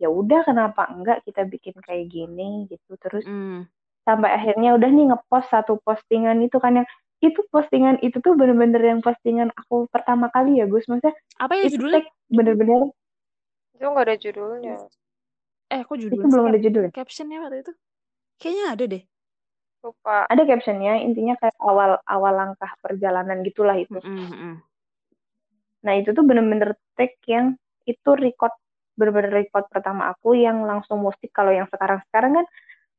ya 0.00 0.08
udah 0.10 0.42
kenapa 0.46 0.88
enggak 0.90 1.22
kita 1.26 1.46
bikin 1.46 1.76
kayak 1.82 2.08
gini? 2.10 2.66
gitu. 2.70 2.96
Terus 2.98 3.22
Mm. 3.26 3.66
sampai 4.02 4.34
akhirnya 4.34 4.74
udah 4.74 4.90
nih 4.90 5.06
ngepost 5.14 5.46
satu 5.54 5.78
postingan 5.86 6.42
itu 6.42 6.58
kan 6.58 6.82
yang 6.82 6.88
itu 7.22 7.38
postingan 7.54 8.02
itu 8.02 8.18
tuh 8.18 8.34
bener-bener 8.34 8.82
yang 8.82 8.98
postingan 8.98 9.54
aku 9.54 9.86
pertama 9.94 10.26
kali 10.34 10.58
ya 10.58 10.66
Gus. 10.66 10.90
Maksudnya 10.90 11.14
apa 11.38 11.52
ya 11.54 11.70
judulnya? 11.70 12.02
bener-bener 12.26 12.90
Itu 13.78 13.84
gak 13.86 14.06
ada 14.10 14.16
judulnya. 14.18 14.74
eh 15.72 15.80
kok 15.86 15.94
itu 15.96 16.02
judulnya 16.10 16.28
belum 16.28 16.46
ada 16.50 16.58
judul 16.60 16.84
captionnya 16.90 17.38
waktu 17.46 17.56
itu? 17.62 17.72
Kayaknya 18.42 18.64
ada 18.74 18.84
deh 18.90 19.02
Lupa. 19.82 20.30
ada 20.30 20.42
captionnya 20.46 21.02
intinya 21.02 21.34
kayak 21.42 21.58
awal 21.58 21.98
awal 22.06 22.32
langkah 22.32 22.70
perjalanan 22.78 23.42
gitulah 23.42 23.74
itu. 23.74 23.98
Mm-mm. 23.98 24.62
nah 25.82 25.98
itu 25.98 26.14
tuh 26.14 26.22
bener-bener 26.22 26.78
tag 26.94 27.18
yang 27.26 27.58
itu 27.82 28.10
record 28.14 28.54
bener-bener 28.94 29.42
record 29.42 29.66
pertama 29.66 30.14
aku 30.14 30.38
yang 30.38 30.62
langsung 30.62 31.02
musik. 31.02 31.34
Kalau 31.34 31.50
yang 31.50 31.66
sekarang 31.66 31.98
sekarang 32.06 32.38
kan 32.38 32.46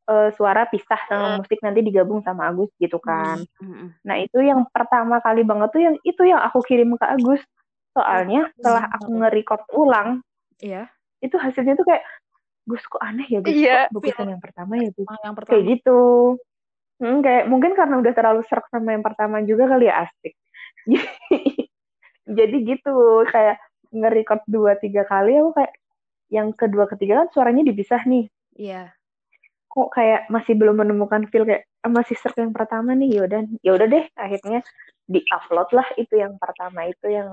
eh, 0.03 0.29
suara 0.35 0.67
pisah 0.67 0.99
sama 1.07 1.27
Hmm. 1.31 1.37
musik 1.39 1.63
nanti 1.63 1.79
digabung 1.79 2.19
sama 2.27 2.51
Agus 2.51 2.75
gitu 2.75 2.99
kan. 2.99 3.39
Mm-mm. 3.63 3.95
nah 4.03 4.19
itu 4.19 4.43
yang 4.43 4.67
pertama 4.67 5.23
kali 5.23 5.47
banget 5.47 5.71
tuh 5.71 5.81
yang 5.81 5.95
itu 6.03 6.21
yang 6.27 6.43
aku 6.43 6.59
kirim 6.67 6.99
ke 6.99 7.05
Agus. 7.07 7.39
Soalnya 7.95 8.51
setelah 8.57 8.89
aku 8.89 9.21
nge-record 9.21 9.63
ulang 9.71 10.19
iya. 10.59 10.89
itu 11.21 11.37
hasilnya 11.37 11.77
tuh 11.77 11.85
kayak 11.87 12.03
Gus 12.65 12.83
kok 12.89 12.99
aneh 12.99 13.27
ya 13.29 13.39
Gus? 13.39 13.53
Kok 13.53 14.01
bagusan 14.01 14.27
yang 14.33 14.41
pertama 14.41 14.73
ya 14.81 14.89
Gus? 14.91 15.07
Yang 15.07 15.21
kayak 15.23 15.35
pertama. 15.39 15.71
gitu 15.71 15.99
hmm, 17.01 17.19
kayak 17.23 17.43
mungkin 17.49 17.73
karena 17.73 18.01
udah 18.01 18.13
terlalu 18.13 18.41
serak 18.45 18.67
sama 18.69 18.93
yang 18.93 19.05
pertama 19.05 19.41
juga 19.45 19.69
kali 19.69 19.89
ya 19.89 20.05
asik. 20.05 20.33
Jadi 22.37 22.55
gitu 22.63 22.95
kayak 23.27 23.59
nge-record 23.93 24.41
dua 24.49 24.73
tiga 24.79 25.05
kali 25.05 25.37
aku 25.37 25.51
kayak 25.53 25.73
yang 26.33 26.49
kedua 26.55 26.89
ketiga 26.89 27.23
kan 27.23 27.27
suaranya 27.29 27.63
dipisah 27.67 28.01
nih. 28.09 28.25
Iya. 28.57 28.93
Kok 29.69 29.89
kayak 29.93 30.29
masih 30.33 30.53
belum 30.57 30.81
menemukan 30.81 31.29
feel 31.29 31.45
kayak 31.45 31.69
ah, 31.85 31.91
masih 31.91 32.17
serak 32.17 32.41
yang 32.41 32.53
pertama 32.53 32.97
nih 32.97 33.21
yaudah 33.21 33.45
yaudah 33.61 33.87
deh 33.89 34.05
akhirnya 34.17 34.65
di 35.03 35.19
upload 35.29 35.69
lah 35.75 35.87
itu 35.99 36.15
yang 36.15 36.39
pertama 36.39 36.87
itu 36.87 37.11
yang 37.11 37.29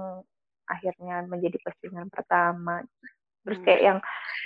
akhirnya 0.66 1.24
menjadi 1.26 1.56
postingan 1.64 2.10
pertama. 2.12 2.82
Terus 3.46 3.58
Hmm. 3.62 3.66
kayak 3.66 3.82
yang 3.82 3.98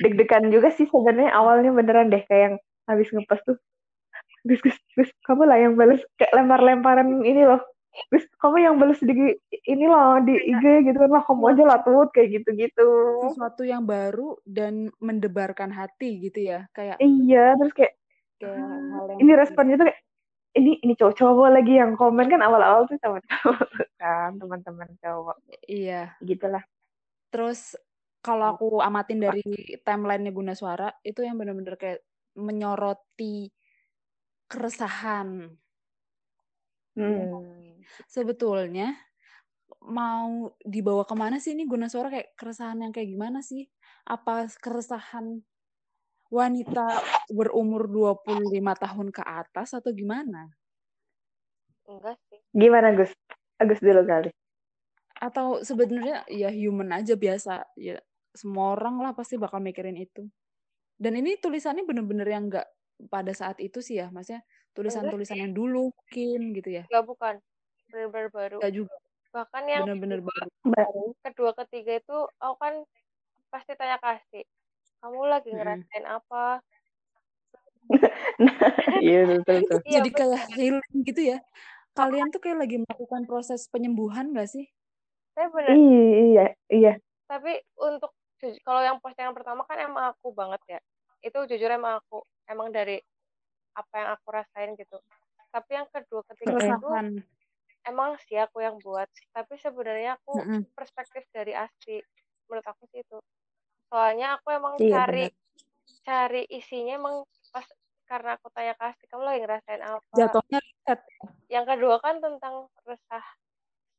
deg-degan 0.06 0.44
juga 0.54 0.68
sih 0.71 0.87
sebenarnya 0.87 1.35
awalnya 1.35 1.71
beneran 1.75 2.14
deh 2.14 2.23
kayak 2.30 2.42
yang 2.52 2.56
habis 2.87 3.09
ngepost 3.11 3.42
tuh 3.49 3.56
Gus 4.45 4.61
Gus 4.61 4.77
Gus 4.93 5.11
kamu 5.25 5.49
lah 5.49 5.59
yang 5.59 5.75
balas 5.75 6.01
kayak 6.21 6.33
lempar-lemparan 6.37 7.09
ini 7.25 7.49
loh. 7.49 7.61
Gus 8.13 8.29
kamu 8.37 8.57
yang 8.61 8.75
balas 8.77 9.01
di 9.01 9.13
ini 9.65 9.85
loh 9.89 10.21
di 10.21 10.37
IG 10.37 10.93
gitu 10.93 10.99
kan 11.01 11.11
lah. 11.11 11.25
Kamu 11.25 11.45
aja 11.57 11.65
lah 11.65 11.79
tuh 11.81 12.07
kayak 12.13 12.41
gitu-gitu. 12.41 12.89
Sesuatu 13.33 13.65
yang 13.65 13.89
baru 13.89 14.37
dan 14.45 14.93
mendebarkan 15.01 15.73
hati 15.73 16.21
gitu 16.29 16.45
ya 16.45 16.69
kayak 16.77 17.01
iya 17.01 17.57
terus 17.57 17.73
kayak 17.73 17.97
kayak 18.37 18.61
hal 18.61 19.05
yang 19.15 19.19
ini 19.25 19.33
responnya 19.33 19.77
tuh 19.81 19.87
kayak 19.89 20.01
ini 20.55 20.79
ini 20.87 20.95
cowok-cowok 20.95 21.49
lagi 21.51 21.75
yang 21.83 21.99
komen 21.99 22.31
kan 22.31 22.39
awal-awal 22.39 22.87
tuh 22.87 22.95
sama 23.03 23.19
cowok 23.31 23.69
kan 23.99 24.31
teman-teman 24.39 24.89
cowok. 25.03 25.37
Iya. 25.67 26.15
Gitulah. 26.23 26.63
Terus 27.33 27.75
kalau 28.25 28.57
aku 28.57 28.81
amatin 28.81 29.21
dari 29.21 29.45
timelinenya 29.85 30.33
Guna 30.33 30.55
Suara 30.57 30.89
itu 31.05 31.21
yang 31.21 31.37
bener-bener 31.37 31.77
kayak 31.77 32.01
menyoroti 32.39 33.51
keresahan 34.49 35.57
hmm. 36.97 37.83
sebetulnya 38.07 38.95
mau 39.85 40.57
dibawa 40.65 41.05
ke 41.05 41.15
mana 41.17 41.37
sih 41.37 41.53
ini 41.53 41.69
guna 41.69 41.93
suara 41.93 42.09
kayak 42.09 42.37
keresahan 42.37 42.81
yang 42.81 42.93
kayak 42.95 43.11
gimana 43.13 43.45
sih? 43.45 43.69
Apa 44.09 44.49
keresahan 44.49 45.45
wanita 46.33 47.05
berumur 47.29 47.89
25 47.89 48.49
tahun 48.57 49.09
ke 49.13 49.23
atas 49.23 49.77
atau 49.77 49.93
gimana? 49.93 50.49
Enggak 51.85 52.17
sih. 52.33 52.41
gimana 52.57 52.97
Gus 52.97 53.13
Agus 53.61 53.77
dulu 53.85 54.09
kali 54.09 54.33
Atau 55.21 55.61
sebenarnya 55.61 56.25
ya 56.33 56.49
human 56.49 56.97
aja 56.97 57.13
biasa 57.13 57.69
ya 57.77 58.01
semua 58.33 58.73
orang 58.75 58.99
lah 58.99 59.13
pasti 59.13 59.37
bakal 59.37 59.61
mikirin 59.61 60.01
itu. 60.01 60.27
Dan 60.97 61.15
ini 61.21 61.37
tulisannya 61.39 61.85
bener-bener 61.87 62.27
yang 62.27 62.49
enggak 62.51 62.67
pada 63.11 63.33
saat 63.35 63.59
itu 63.61 63.79
sih 63.83 64.01
ya, 64.01 64.09
maksudnya 64.15 64.43
tulisan-tulisan 64.75 65.39
yang 65.39 65.53
dulu 65.55 65.91
mungkin 65.95 66.41
gitu 66.57 66.71
ya. 66.83 66.85
Enggak 66.91 67.05
bukan. 67.07 67.35
Bener-bener 67.91 68.29
baru. 68.33 68.59
Enggak 68.63 68.75
juga 68.75 68.95
Bahkan 69.35 69.65
yang 69.67 69.83
bener-bener 69.83 70.21
baru. 70.23 70.49
baru 70.63 71.05
kedua 71.27 71.51
ketiga 71.59 71.99
itu 71.99 72.17
aku 72.39 72.57
kan 72.63 72.75
pasti 73.51 73.73
tanya 73.75 73.99
kasih. 73.99 74.47
Kamu 75.03 75.27
lagi 75.27 75.51
ngerasain 75.51 76.07
apa? 76.07 76.63
nah, 78.41 78.73
iya 79.03 79.21
betul 79.29 79.57
betul. 79.67 79.79
Iya, 79.85 79.99
Jadi 80.01 80.11
kayak 80.15 80.43
healing 80.57 80.95
gitu 81.05 81.21
ya. 81.35 81.39
Kalian 81.95 82.29
tuh 82.35 82.41
kayak 82.43 82.59
lagi 82.67 82.77
melakukan 82.83 83.23
proses 83.29 83.71
penyembuhan 83.71 84.35
gak 84.35 84.51
sih? 84.51 84.67
Saya 85.35 85.51
bener. 85.51 85.75
Iya, 85.77 86.47
iya. 86.71 86.93
Tapi 87.31 87.53
untuk 87.79 88.11
kalau 88.67 88.83
yang 88.85 88.99
postingan 89.01 89.33
pertama 89.33 89.65
kan 89.65 89.79
emang 89.81 90.15
aku 90.15 90.35
banget 90.35 90.61
ya. 90.69 90.81
Itu 91.25 91.47
jujur 91.49 91.71
emang 91.71 92.03
aku 92.03 92.23
emang 92.51 92.69
dari 92.75 92.99
apa 93.77 93.95
yang 94.01 94.09
aku 94.19 94.27
rasain 94.35 94.71
gitu. 94.79 94.99
Tapi 95.55 95.71
yang 95.79 95.89
kedua 95.91 96.23
ketiga 96.35 96.63
itu 96.75 96.89
Keresahan. 96.91 97.07
emang 97.91 98.17
sih 98.25 98.37
aku 98.41 98.59
yang 98.67 98.77
buat. 98.85 99.09
Tapi 99.35 99.55
sebenarnya 99.61 100.17
aku 100.21 100.35
Mm-mm. 100.39 100.67
perspektif 100.77 101.25
dari 101.33 101.53
Asti. 101.57 102.01
Menurut 102.49 102.67
aku 102.67 102.83
sih 102.93 103.01
itu. 103.05 103.19
Soalnya 103.91 104.27
aku 104.41 104.49
emang 104.55 104.77
Iya, 104.81 104.91
cari 104.93 105.27
cari 106.07 106.43
isinya 106.59 106.93
emang 107.01 107.17
pas 107.55 107.67
karena 108.11 108.37
aku 108.39 108.49
tanya 108.55 108.75
ke 108.79 108.85
Asti, 108.91 109.05
kamu 109.11 109.23
lagi 109.29 109.41
ngerasain 109.45 109.83
apa? 109.85 110.19
Jatuhnya 110.19 110.59
riset. 110.65 111.01
Yang 111.49 111.65
kedua 111.77 111.97
kan 112.05 112.17
tentang 112.25 112.55
resah 112.89 113.25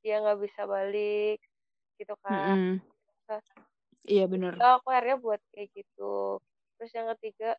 dia 0.03 0.15
nggak 0.23 0.39
bisa 0.45 0.61
balik 0.73 1.39
gitu 1.99 2.15
kan. 2.25 2.57
Mm-mm. 2.57 2.81
Iya 4.05 4.25
bener. 4.31 4.55
So, 4.59 4.63
aku 4.79 4.87
akhirnya 4.91 5.17
buat 5.19 5.41
kayak 5.51 5.69
gitu. 5.75 6.39
Terus 6.79 6.91
yang 6.95 7.07
ketiga 7.15 7.49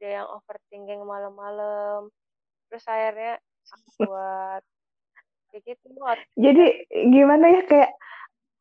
dia 0.00 0.24
yang 0.24 0.28
overthinking 0.32 1.04
malam-malam. 1.04 2.08
Terus 2.72 2.84
akhirnya 2.88 3.36
aku 3.68 3.88
buat 4.08 4.62
kayak 5.52 5.62
gitu. 5.68 5.86
Jadi 6.40 6.64
gimana 7.12 7.44
ya 7.52 7.62
kayak 7.68 7.90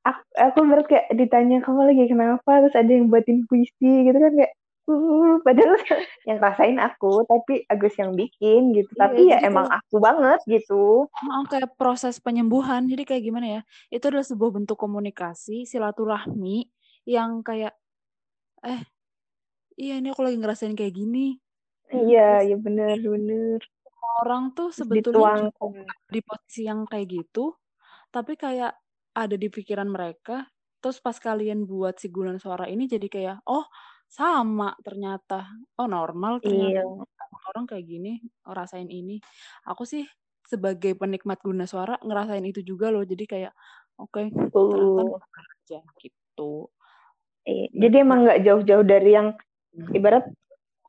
aku, 0.04 0.24
aku 0.36 0.60
berat 0.68 0.86
kayak 0.92 1.08
ditanya 1.16 1.58
kamu 1.64 1.82
lagi 1.94 2.04
kenapa 2.12 2.52
terus 2.66 2.76
ada 2.76 2.92
yang 2.92 3.08
buatin 3.08 3.46
puisi 3.48 4.10
gitu 4.10 4.18
kan 4.18 4.34
kayak 4.36 4.54
uh, 4.90 5.36
padahal 5.46 5.76
yang 6.30 6.38
rasain 6.42 6.78
aku 6.82 7.24
tapi 7.30 7.64
Agus 7.70 7.96
yang 8.00 8.18
bikin 8.18 8.74
gitu 8.74 8.92
Iya, 8.98 9.00
tapi 9.00 9.22
ya 9.30 9.38
jadi 9.40 9.48
emang 9.54 9.68
aku 9.70 9.96
banget 10.02 10.40
gitu 10.50 11.08
Heeh, 11.14 11.44
kayak 11.48 11.78
proses 11.78 12.18
penyembuhan. 12.20 12.90
Jadi 12.90 13.04
kayak 13.06 13.24
gimana 13.24 13.48
ya? 13.60 13.62
Itu 13.94 14.10
adalah 14.10 14.26
sebuah 14.26 14.52
bentuk 14.62 14.78
komunikasi, 14.80 15.70
silaturahmi 15.70 16.68
yang 17.08 17.42
kayak 17.46 17.74
eh 18.60 18.84
iya 19.80 19.96
ini 19.96 20.12
aku 20.12 20.22
lagi 20.28 20.38
ngerasain 20.38 20.76
kayak 20.76 20.92
gini. 20.92 21.40
iya 21.90 22.44
iya 22.44 22.56
bener 22.60 23.00
bener 23.00 23.60
Orang 24.20 24.52
tuh 24.52 24.76
sebetulnya 24.76 25.48
di 26.12 26.20
posisi 26.20 26.68
yang 26.68 26.84
kayak 26.84 27.08
gitu, 27.08 27.56
tapi 28.12 28.36
kayak 28.36 28.76
ada 29.16 29.36
di 29.40 29.48
pikiran 29.48 29.88
mereka. 29.88 30.44
Terus 30.84 31.00
pas 31.00 31.16
kalian 31.16 31.64
buat 31.64 31.96
si 32.00 32.12
gunan 32.12 32.36
suara 32.36 32.68
ini 32.68 32.84
jadi 32.84 33.08
kayak 33.08 33.38
oh 33.48 33.64
sama 34.12 34.76
ternyata. 34.84 35.48
Oh 35.80 35.88
normal 35.88 36.44
iya 36.44 36.84
ternyata 36.84 37.24
orang 37.56 37.66
kayak 37.70 37.86
gini 37.88 38.20
ngerasain 38.44 38.92
ini. 38.92 39.24
Aku 39.72 39.88
sih 39.88 40.04
sebagai 40.44 41.00
penikmat 41.00 41.40
guna 41.40 41.64
suara 41.64 41.96
ngerasain 42.04 42.44
itu 42.44 42.60
juga 42.60 42.92
loh. 42.92 43.08
Jadi 43.08 43.24
kayak 43.24 43.54
oke 43.96 44.36
ternyata 44.36 44.52
betul 44.52 45.16
normal 45.16 45.46
aja 45.64 45.80
gitu. 46.04 46.68
Iya. 47.50 47.66
jadi 47.88 47.96
emang 48.06 48.20
nggak 48.28 48.42
jauh-jauh 48.46 48.86
dari 48.86 49.16
yang 49.16 49.34
ibarat 49.96 50.26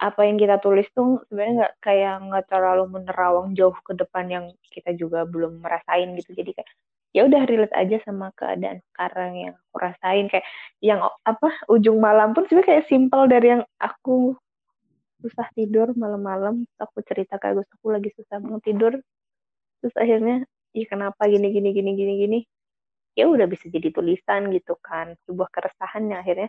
apa 0.00 0.24
yang 0.24 0.40
kita 0.40 0.56
tulis 0.64 0.88
tuh 0.96 1.20
sebenarnya 1.28 1.54
nggak 1.60 1.74
kayak 1.84 2.14
nggak 2.24 2.44
terlalu 2.48 2.84
menerawang 2.88 3.52
jauh 3.52 3.76
ke 3.84 3.92
depan 3.92 4.26
yang 4.32 4.44
kita 4.72 4.96
juga 4.96 5.28
belum 5.28 5.60
merasain 5.60 6.16
gitu. 6.16 6.32
Jadi 6.32 6.56
kayak 6.56 6.68
ya 7.12 7.28
udah 7.28 7.42
relate 7.44 7.74
aja 7.76 7.96
sama 8.08 8.32
keadaan 8.32 8.80
sekarang 8.92 9.32
yang 9.36 9.52
aku 9.60 9.76
rasain. 9.76 10.26
Kayak 10.32 10.46
yang 10.80 11.04
apa 11.04 11.48
ujung 11.68 12.00
malam 12.00 12.32
pun 12.32 12.48
sebenarnya 12.48 12.80
kayak 12.80 12.88
simpel 12.88 13.28
dari 13.28 13.46
yang 13.60 13.62
aku 13.76 14.32
susah 15.20 15.52
tidur 15.52 15.92
malam-malam 15.92 16.64
aku 16.80 17.04
cerita 17.04 17.36
ke 17.36 17.52
Agus 17.52 17.68
aku 17.68 17.92
lagi 17.92 18.08
susah 18.16 18.40
banget 18.40 18.72
tidur. 18.72 18.92
Terus 19.84 19.94
akhirnya 20.00 20.48
ya 20.72 20.84
kenapa 20.88 21.28
gini 21.28 21.52
gini 21.52 21.76
gini 21.76 21.90
gini 21.92 22.14
gini? 22.24 22.38
Ya 23.20 23.28
udah 23.28 23.44
bisa 23.44 23.68
jadi 23.68 23.92
tulisan 23.92 24.48
gitu 24.48 24.80
kan 24.80 25.12
sebuah 25.28 25.52
keresahan 25.52 26.08
yang 26.08 26.24
akhirnya 26.24 26.48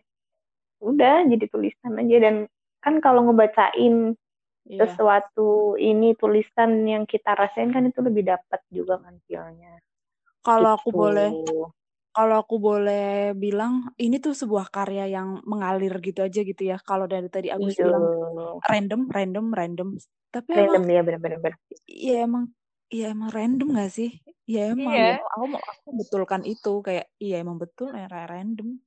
udah 0.82 1.30
jadi 1.30 1.46
tulisan 1.48 1.94
aja 2.02 2.18
dan 2.18 2.36
kan 2.82 2.98
kalau 3.00 3.30
ngebacain 3.30 4.18
Iya. 4.62 4.88
sesuatu 4.88 5.76
ini 5.82 6.14
tulisan 6.16 6.86
yang 6.86 7.10
kita 7.10 7.34
rasain 7.34 7.74
kan 7.74 7.82
itu 7.90 7.98
lebih 8.06 8.30
dapat 8.30 8.62
juga 8.70 9.02
kan 9.02 9.18
feelnya 9.26 9.82
Kalau 10.46 10.78
aku 10.78 10.90
gitu. 10.94 11.02
boleh 11.02 11.30
kalau 12.12 12.36
aku 12.44 12.56
boleh 12.60 13.32
bilang 13.38 13.90
ini 13.96 14.20
tuh 14.20 14.36
sebuah 14.36 14.68
karya 14.70 15.08
yang 15.08 15.40
mengalir 15.48 15.96
gitu 16.04 16.22
aja 16.22 16.44
gitu 16.44 16.62
ya. 16.62 16.78
Kalau 16.84 17.08
dari 17.08 17.32
tadi 17.32 17.48
Agus 17.48 17.74
Iya. 17.74 17.88
bilang 17.88 18.06
random, 18.68 19.02
random, 19.08 19.46
random. 19.56 19.90
Tapi 20.30 20.52
random 20.52 20.84
emang 20.84 20.92
ya 20.92 21.02
bener-bener 21.02 21.54
Iya 21.88 22.16
emang 22.28 22.44
iya 22.92 23.06
emang 23.16 23.30
random 23.32 23.68
gak 23.80 23.92
sih? 23.96 24.10
Iya 24.46 24.76
emang 24.76 24.94
Iya. 24.94 25.14
aku, 25.18 25.26
aku 25.32 25.46
mau 25.48 25.62
aku 25.64 25.88
betulkan 26.04 26.42
itu 26.44 26.74
kayak 26.84 27.06
iya 27.18 27.36
emang 27.40 27.58
betul 27.58 27.96
ya 27.96 28.06
ra- 28.12 28.28
random. 28.28 28.78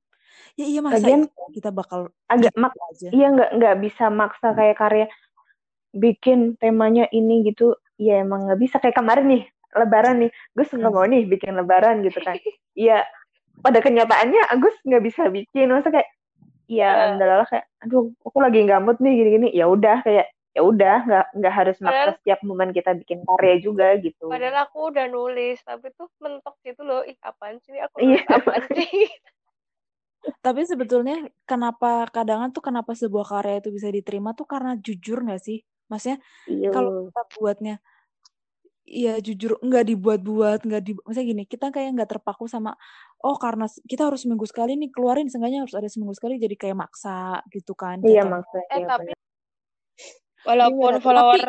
Ya 0.53 0.65
iya 0.65 0.79
masa 0.79 0.97
Lagian 0.97 1.25
iya 1.25 1.47
kita 1.51 1.69
bakal 1.69 2.09
agak 2.25 2.53
mak 2.53 2.73
aja. 2.91 3.07
iya 3.09 3.27
nggak 3.29 3.49
nggak 3.55 3.75
bisa 3.81 4.05
maksa 4.07 4.47
kayak 4.51 4.75
karya 4.75 5.07
bikin 5.91 6.55
temanya 6.55 7.07
ini 7.09 7.43
gitu 7.43 7.73
ya 7.95 8.19
emang 8.19 8.45
nggak 8.45 8.59
bisa 8.59 8.75
kayak 8.77 8.95
kemarin 8.95 9.25
nih 9.25 9.43
lebaran 9.71 10.15
nih 10.19 10.31
Gus 10.51 10.69
nggak 10.69 10.85
Hmm. 10.85 10.97
mau 10.97 11.05
nih 11.05 11.23
bikin 11.25 11.53
lebaran 11.53 12.03
gitu 12.03 12.19
kan 12.19 12.35
Iya 12.73 13.07
pada 13.57 13.79
kenyataannya 13.79 14.51
Agus 14.51 14.75
nggak 14.81 15.03
bisa 15.03 15.27
bikin 15.27 15.69
masa 15.69 15.89
kayak 15.89 16.09
Iya. 16.65 16.89
ya 16.89 17.15
adalah 17.15 17.45
kayak 17.45 17.65
aduh 17.79 18.09
aku 18.21 18.37
lagi 18.39 18.59
nggak 18.61 18.81
mood 18.81 18.97
nih 18.97 19.13
gini-gini 19.13 19.47
ya 19.49 19.65
udah 19.65 20.01
kayak 20.01 20.27
ya 20.51 20.61
udah 20.61 20.95
nggak 21.03 21.25
nggak 21.35 21.53
harus 21.53 21.77
maksa 21.77 22.15
setiap 22.17 22.39
momen 22.41 22.71
kita 22.71 22.95
bikin 22.95 23.21
karya 23.23 23.55
juga 23.59 23.95
gitu 23.97 24.27
Padahal 24.27 24.65
aku 24.65 24.89
udah 24.89 25.05
nulis, 25.05 25.59
tapi 25.61 25.91
tuh 25.91 26.07
mentok 26.17 26.55
gitu 26.63 26.81
loh. 26.81 27.03
Ih, 27.03 27.19
apaan 27.21 27.59
sih? 27.59 27.75
Aku 27.77 27.99
Iya. 27.99 28.23
nulis 28.23 28.31
apaan 28.33 28.63
sih? 28.71 28.87
Tapi 30.41 30.61
sebetulnya 30.65 31.21
kenapa 31.45 32.05
kadang 32.09 32.49
tuh 32.49 32.61
kenapa 32.61 32.93
sebuah 32.93 33.25
karya 33.25 33.61
itu 33.61 33.69
bisa 33.69 33.89
diterima 33.89 34.33
tuh 34.33 34.45
karena 34.45 34.77
jujur 34.77 35.21
gak 35.21 35.41
sih? 35.41 35.61
Maksudnya 35.89 36.17
iya 36.49 36.69
kalau 36.69 37.09
kita 37.09 37.21
buatnya 37.37 37.75
Iya 38.85 39.17
jujur 39.17 39.57
nggak 39.65 39.81
dibuat-buat 39.81 40.61
nggak 40.61 40.81
di 40.85 40.93
maksudnya 40.93 41.25
gini 41.25 41.43
kita 41.49 41.73
kayak 41.73 41.97
nggak 41.97 42.05
terpaku 42.05 42.45
sama 42.45 42.77
oh 43.25 43.33
karena 43.41 43.65
kita 43.81 44.05
harus 44.05 44.21
seminggu 44.21 44.45
sekali 44.45 44.77
nih 44.77 44.93
keluarin 44.93 45.25
seenggaknya 45.25 45.65
harus 45.65 45.73
ada 45.73 45.89
seminggu 45.89 46.13
sekali 46.13 46.37
jadi 46.37 46.53
kayak 46.53 46.77
maksa 46.77 47.41
gitu 47.49 47.73
kan 47.73 47.97
iya 48.05 48.21
maksudnya 48.21 48.61
Eh, 48.69 48.77
iya 48.77 48.85
tapi 48.85 49.09
bener. 49.09 49.17
walaupun 50.45 50.85
Iya, 50.85 50.93
tapi- 50.93 51.01
follower 51.01 51.43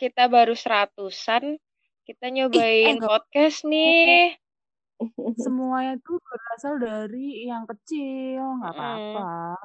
kita 0.00 0.22
baru 0.32 0.54
seratusan, 0.56 1.44
kita 2.08 2.26
nyobain 2.32 2.96
enggak. 2.96 3.04
podcast 3.04 3.58
nih. 3.68 4.38
Semuanya 5.44 5.94
tuh 6.02 6.18
berasal 6.18 6.74
dari 6.82 7.46
yang 7.46 7.64
kecil 7.66 8.58
nggak 8.62 8.74
apa-apa. 8.74 9.58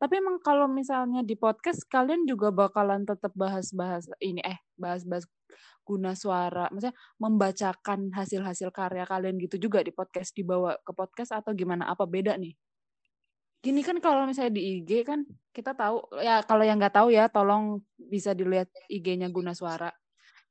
Tapi 0.00 0.20
emang 0.20 0.36
kalau 0.42 0.68
misalnya 0.68 1.24
di 1.24 1.38
podcast 1.38 1.86
kalian 1.88 2.28
juga 2.28 2.52
bakalan 2.52 3.08
tetap 3.08 3.32
bahas-bahas 3.32 4.10
ini 4.20 4.42
eh 4.44 4.60
bahas-bahas 4.76 5.24
guna 5.84 6.16
suara 6.16 6.66
maksudnya 6.72 6.96
membacakan 7.20 8.10
hasil-hasil 8.10 8.72
karya 8.72 9.04
kalian 9.04 9.36
gitu 9.38 9.68
juga 9.68 9.84
di 9.84 9.92
podcast 9.92 10.32
dibawa 10.32 10.76
ke 10.82 10.92
podcast 10.92 11.32
atau 11.36 11.56
gimana? 11.56 11.88
Apa 11.88 12.04
beda 12.04 12.36
nih? 12.36 12.52
Gini 13.64 13.80
kan 13.80 13.96
kalau 13.96 14.28
misalnya 14.28 14.52
di 14.52 14.84
IG 14.84 15.08
kan 15.08 15.24
kita 15.56 15.72
tahu 15.72 16.04
ya 16.20 16.44
kalau 16.44 16.68
yang 16.68 16.76
nggak 16.76 17.00
tahu 17.00 17.08
ya 17.08 17.32
tolong 17.32 17.80
bisa 17.96 18.36
dilihat 18.36 18.68
IG-nya 18.92 19.32
guna 19.32 19.56
suara 19.56 19.88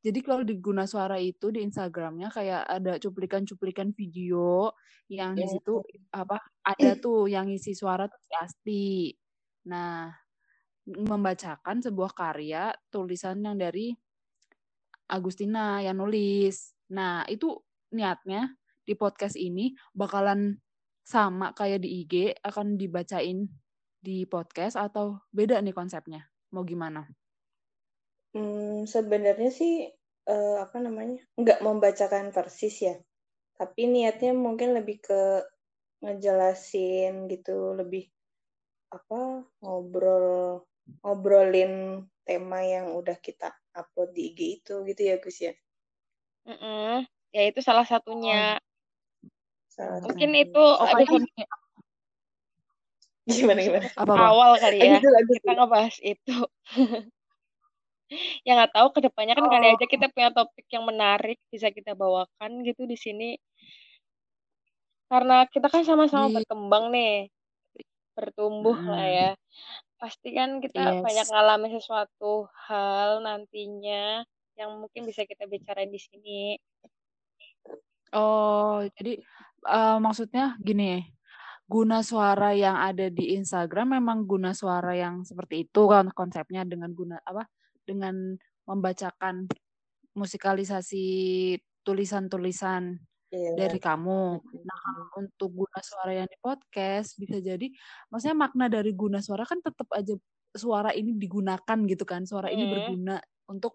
jadi 0.04 0.20
kalau 0.20 0.44
di 0.44 0.60
Guna 0.60 0.84
Suara 0.84 1.16
itu 1.16 1.48
di 1.48 1.64
Instagramnya 1.64 2.28
kayak 2.28 2.68
ada 2.68 3.00
cuplikan-cuplikan 3.00 3.96
video 3.96 4.76
yang 5.08 5.32
di 5.32 5.48
situ 5.48 5.80
apa 6.12 6.44
ada 6.60 7.00
tuh 7.00 7.32
yang 7.32 7.48
isi 7.48 7.72
suara 7.72 8.12
tuh 8.12 8.20
si 8.20 8.34
Asti. 8.36 8.92
Nah, 9.72 10.12
membacakan 10.84 11.80
sebuah 11.80 12.12
karya 12.12 12.76
tulisan 12.92 13.40
yang 13.48 13.56
dari 13.56 13.96
Agustina 15.08 15.80
yang 15.80 16.04
nulis. 16.04 16.76
Nah, 16.92 17.24
itu 17.32 17.56
niatnya 17.96 18.52
di 18.84 19.00
podcast 19.00 19.40
ini 19.40 19.72
bakalan 19.96 20.60
sama 21.08 21.56
kayak 21.56 21.80
di 21.80 22.04
IG 22.04 22.44
akan 22.44 22.76
dibacain 22.76 23.48
di 24.04 24.28
podcast 24.28 24.76
atau 24.76 25.24
beda 25.32 25.64
nih 25.64 25.72
konsepnya? 25.72 26.28
Mau 26.52 26.68
gimana? 26.68 27.08
Hmm, 28.34 28.90
sebenarnya 28.90 29.54
sih 29.54 29.94
eh, 30.26 30.58
apa 30.58 30.78
namanya 30.82 31.22
nggak 31.38 31.62
membacakan 31.62 32.34
persis 32.34 32.82
ya, 32.82 32.96
tapi 33.58 33.86
niatnya 33.86 34.34
mungkin 34.34 34.74
lebih 34.74 35.06
ke 35.06 35.22
ngejelasin 36.02 37.30
gitu, 37.30 37.78
lebih 37.78 38.10
apa 38.90 39.46
ngobrol 39.62 40.66
ngobrolin 41.06 42.06
tema 42.26 42.66
yang 42.66 42.98
udah 42.98 43.18
kita 43.22 43.54
upload 43.74 44.14
di 44.18 44.34
IG 44.34 44.40
itu 44.62 44.76
gitu 44.86 45.02
ya 45.02 45.16
Gus 45.22 45.38
ya. 45.42 45.54
Mm-mm. 46.50 47.06
Ya 47.34 47.44
itu 47.50 47.62
salah 47.62 47.86
satunya. 47.86 48.58
Salah 49.70 50.02
Mungkin 50.06 50.30
satu. 50.34 50.44
itu 50.44 50.62
Oh, 50.62 50.94
di 50.98 51.06
ini 51.06 51.32
gimana 53.40 53.60
gimana? 53.64 53.88
apa, 53.96 54.04
apa? 54.04 54.20
awal 54.20 54.52
kali 54.60 54.78
ya. 54.84 55.00
Lanjut, 55.00 55.12
lanjut. 55.16 55.40
Kita 55.40 55.52
ngebahas 55.56 55.96
itu. 56.04 56.38
ya 58.46 58.52
nggak 58.54 58.74
tahu 58.76 58.88
ke 58.94 59.00
depannya 59.10 59.34
kan 59.34 59.48
kali 59.48 59.66
Oh. 59.68 59.74
aja 59.78 59.86
kita 59.88 60.06
punya 60.12 60.30
topik 60.30 60.66
yang 60.70 60.84
menarik 60.86 61.40
bisa 61.50 61.72
kita 61.72 61.96
bawakan 61.96 62.62
gitu 62.62 62.84
di 62.86 62.98
sini 63.00 63.30
karena 65.08 65.46
kita 65.50 65.70
kan 65.70 65.86
sama-sama 65.86 66.30
Di- 66.30 66.36
berkembang 66.42 66.90
nih 66.90 67.30
bertumbuh 68.14 68.78
lah 68.78 69.06
Mm-mm. 69.06 69.18
ya 69.18 69.30
pasti 69.98 70.36
kan 70.36 70.62
kita 70.62 71.00
Yes. 71.00 71.02
banyak 71.02 71.28
ngalamin 71.34 71.72
sesuatu 71.80 72.46
hal 72.70 73.24
nantinya 73.24 74.22
yang 74.54 74.78
mungkin 74.78 75.08
bisa 75.08 75.26
kita 75.26 75.50
bicarain 75.50 75.90
di 75.90 75.98
sini 76.02 76.42
Oh, 78.14 78.86
jadi 78.94 79.18
eh, 79.66 79.98
maksudnya 79.98 80.54
gini, 80.62 81.02
guna 81.66 82.06
suara 82.06 82.54
yang 82.54 82.78
ada 82.78 83.10
di 83.10 83.34
Instagram 83.34 83.98
memang 83.98 84.30
guna 84.30 84.54
suara 84.54 84.94
yang 84.94 85.26
seperti 85.26 85.66
itu 85.66 85.90
kan 85.90 86.14
konsepnya 86.14 86.62
dengan 86.62 86.94
guna 86.94 87.18
apa? 87.26 87.50
Dengan 87.84 88.40
membacakan 88.64 89.48
musikalisasi 90.16 91.06
tulisan-tulisan 91.84 92.96
Iya. 93.34 93.58
dari 93.58 93.82
kamu. 93.82 94.46
Nah, 94.62 94.82
untuk 95.18 95.50
guna 95.66 95.80
suara 95.82 96.14
yang 96.14 96.30
di 96.30 96.38
podcast 96.38 97.18
bisa 97.18 97.42
jadi 97.42 97.66
maksudnya 98.14 98.38
makna 98.38 98.70
dari 98.70 98.94
guna 98.94 99.26
suara 99.26 99.42
kan 99.42 99.58
tetap 99.58 99.90
aja 99.90 100.14
suara 100.54 100.94
ini 100.94 101.18
digunakan 101.18 101.78
gitu 101.90 102.06
kan. 102.06 102.30
Suara 102.30 102.54
ini 102.54 102.70
Mm. 102.70 102.72
berguna 102.72 103.16
untuk 103.50 103.74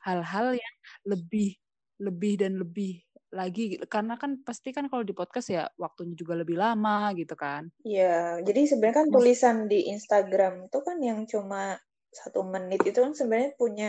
hal-hal 0.00 0.56
yang 0.56 0.74
lebih 1.04 1.60
lebih 2.00 2.40
dan 2.40 2.56
lebih 2.56 3.04
lagi 3.34 3.76
karena 3.86 4.16
kan 4.16 4.40
pasti 4.46 4.72
kan 4.72 4.88
kalau 4.88 5.04
di 5.04 5.12
podcast 5.12 5.52
ya 5.52 5.68
waktunya 5.76 6.16
juga 6.16 6.38
lebih 6.40 6.56
lama 6.56 7.12
gitu 7.18 7.36
kan. 7.36 7.68
Iya, 7.84 8.40
jadi 8.46 8.60
sebenarnya 8.64 8.96
kan 9.04 9.08
tulisan 9.12 9.56
di 9.68 9.92
Instagram 9.92 10.72
itu 10.72 10.78
kan 10.80 10.96
yang 11.04 11.28
cuma 11.28 11.76
satu 12.14 12.40
menit 12.46 12.80
itu 12.86 12.98
kan 13.04 13.12
sebenarnya 13.18 13.52
punya 13.58 13.88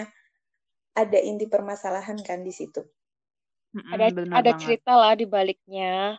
ada 0.96 1.20
inti 1.30 1.46
permasalahan 1.54 2.18
kan 2.28 2.40
di 2.48 2.54
situ. 2.56 2.82
Mm-mm, 3.76 3.92
ada 3.92 4.06
ada 4.40 4.52
banget. 4.56 4.60
cerita 4.62 4.92
lah 4.96 5.14
di 5.20 5.26
baliknya 5.28 6.16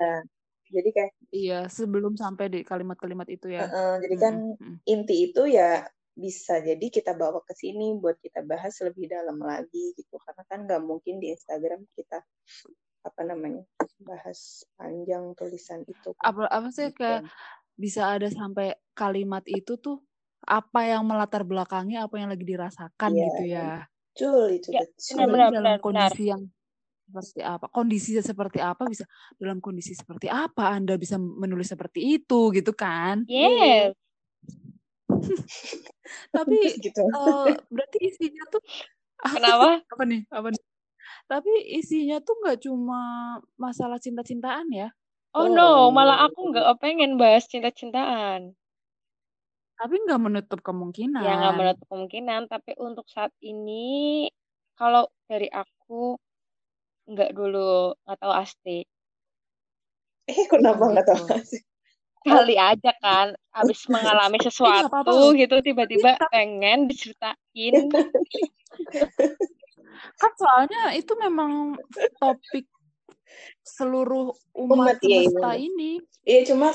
Jadi 0.69 0.91
kayak 0.93 1.13
Iya, 1.35 1.67
sebelum 1.69 2.15
sampai 2.15 2.47
di 2.53 2.61
kalimat-kalimat 2.63 3.29
itu 3.29 3.51
ya. 3.51 3.67
eh, 3.67 3.95
jadi 4.03 4.17
kan 4.21 4.35
Mm-mm, 4.37 4.63
mm. 4.63 4.77
inti 4.87 5.15
itu 5.31 5.43
ya 5.51 5.85
bisa 6.17 6.65
jadi 6.65 6.87
kita 6.89 7.13
bawa 7.13 7.45
ke 7.45 7.53
sini 7.53 7.93
buat 8.01 8.17
kita 8.25 8.41
bahas 8.49 8.73
lebih 8.81 9.05
dalam 9.13 9.37
lagi 9.37 9.93
gitu 10.01 10.17
karena 10.17 10.43
kan 10.49 10.59
nggak 10.65 10.83
mungkin 10.85 11.21
di 11.21 11.29
Instagram 11.37 11.85
kita 11.93 12.25
apa 13.05 13.23
namanya 13.23 13.63
bahas 14.03 14.65
panjang 14.81 15.37
tulisan 15.37 15.85
itu. 15.87 16.11
Apa 16.25 16.49
apa 16.51 16.69
sih 16.73 16.89
Gitu. 16.91 16.99
kayak 16.99 17.23
bisa 17.77 18.03
ada 18.17 18.29
sampai 18.33 18.73
kalimat 18.97 19.45
itu 19.45 19.77
tuh 19.77 20.01
apa 20.47 20.81
yang 20.87 21.03
melatar 21.05 21.43
belakangi 21.43 21.99
apa 21.99 22.15
yang 22.23 22.29
lagi 22.31 22.47
dirasakan 22.47 23.11
Iya. 23.13 23.27
gitu 23.29 23.43
ya. 23.51 23.69
betul 24.15 24.45
itu 24.55 24.69
Ya, 24.73 24.83
betul. 24.87 25.17
benar, 25.19 25.27
benar, 25.29 25.51
dalam 25.53 25.63
benar, 25.63 25.79
benar. 25.83 25.83
kondisi 25.83 26.23
yang 26.31 26.43
seperti 27.07 27.41
apa? 27.43 27.67
Kondisi 27.71 28.11
seperti 28.23 28.59
apa 28.63 28.83
bisa 28.87 29.05
dalam 29.39 29.59
kondisi 29.63 29.93
seperti 29.95 30.27
apa 30.31 30.65
Anda 30.75 30.95
bisa 30.99 31.17
menulis 31.19 31.69
seperti 31.71 32.01
itu 32.19 32.51
gitu 32.55 32.73
kan? 32.75 33.27
yes 33.27 33.95
Tapi 36.35 36.57
gitu. 36.87 37.03
eh, 37.03 37.55
berarti 37.71 37.99
isinya 38.03 38.43
tuh 38.51 38.63
kenapa 39.37 39.83
apa 39.87 40.03
nih? 40.07 40.23
Apa 40.31 40.49
nih? 40.55 40.63
Tapi 41.27 41.53
isinya 41.79 42.19
tuh 42.23 42.35
nggak 42.43 42.59
cuma 42.67 43.01
masalah 43.59 43.99
cinta-cintaan 43.99 44.67
ya. 44.71 44.89
oh 45.35 45.47
Oh, 45.47 45.49
no 45.51 45.91
malah 45.95 46.27
aku 46.27 46.51
nggak 46.51 46.79
pengen 46.83 47.19
bahas 47.21 47.47
cinta-cintaan 47.51 48.55
Tapi 49.77 49.95
nggak 50.09 50.21
menutup 50.21 50.59
ya 50.59 50.65
nggak 50.65 50.73
kemungkinan. 50.73 51.53
menutup 51.53 51.87
kemungkinan 51.93 52.41
tapi 52.49 52.71
untuk 52.81 53.07
saat 53.13 53.33
ini 53.45 54.27
kalau 54.77 55.09
dari 55.29 55.49
aku 55.53 56.17
nggak 57.07 57.31
dulu 57.37 57.93
nggak 58.05 58.19
tahu 58.19 58.33
Asti 58.35 58.79
Eh 60.27 60.45
kenapa 60.51 60.83
nggak 60.91 61.07
tahu 61.07 61.25
gitu. 61.29 61.39
sih? 61.47 61.63
kali 62.27 62.59
aja 62.59 62.91
kan 62.99 63.39
habis 63.55 63.87
mengalami 63.87 64.43
Eh 64.43 64.45
sesuatu 64.51 64.91
loh. 65.07 65.31
gitu 65.39 65.55
Tapi 65.55 65.67
tiba-tiba 65.71 66.11
tapi 66.19 66.33
pengen 66.35 66.91
diceritain 66.91 67.77
kan 70.21 70.33
soalnya 70.37 70.83
itu 70.99 71.13
memang 71.17 71.79
topik 72.19 72.67
seluruh 73.63 74.35
umat 74.59 74.75
Umat 74.75 74.97
ya 75.03 75.09
iya 75.09 75.19
semesta 75.23 75.49
benar. 75.55 75.57
ini, 75.59 75.91
Iya 76.27 76.41
cuma 76.51 76.69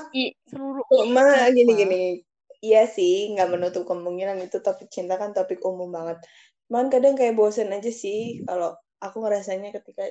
seluruh 0.48 0.84
cuma 0.88 1.22
umat 1.28 1.52
gini-gini. 1.52 2.24
Iya 2.62 2.86
sih 2.86 3.34
nggak 3.34 3.50
menutup 3.50 3.84
kemungkinan 3.90 4.38
itu 4.46 4.62
topik 4.62 4.88
cinta 4.94 5.18
kan 5.18 5.34
topik 5.34 5.58
umum 5.66 5.90
banget. 5.90 6.22
Cuman 6.70 6.94
kadang 6.94 7.18
kayak 7.18 7.34
bosen 7.34 7.74
aja 7.74 7.90
sih 7.90 8.46
kalau 8.46 8.78
aku 9.02 9.18
ngerasanya 9.26 9.74
ketika 9.74 10.06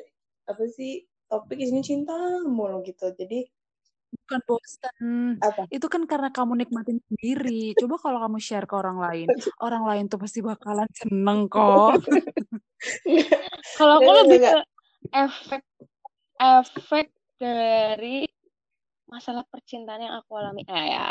apa 0.50 0.64
sih 0.66 1.06
topik 1.30 1.62
isinya 1.62 1.80
cinta 1.86 2.14
mulu 2.42 2.82
gitu. 2.82 3.14
Jadi 3.14 3.46
Bukan 4.10 4.40
bosan. 4.42 5.38
apa? 5.38 5.70
Itu 5.70 5.86
kan 5.86 6.02
karena 6.10 6.34
kamu 6.34 6.66
nikmatin 6.66 6.98
sendiri. 7.06 7.78
Coba 7.78 7.94
kalau 8.02 8.18
kamu 8.26 8.38
share 8.42 8.66
ke 8.66 8.74
orang 8.74 8.98
lain, 8.98 9.26
orang 9.62 9.86
lain 9.86 10.04
tuh 10.10 10.18
pasti 10.18 10.42
bakalan 10.42 10.90
seneng 10.90 11.46
kok. 11.46 11.94
kalau 13.78 13.94
aku 14.02 14.10
lebih 14.26 14.38
ke 14.42 14.60
efek 15.14 15.62
efek 16.40 17.06
dari 17.38 18.26
masalah 19.06 19.46
percintaan 19.46 20.02
yang 20.02 20.14
aku 20.18 20.38
alami 20.38 20.62
ah 20.70 20.84
ya 20.86 21.06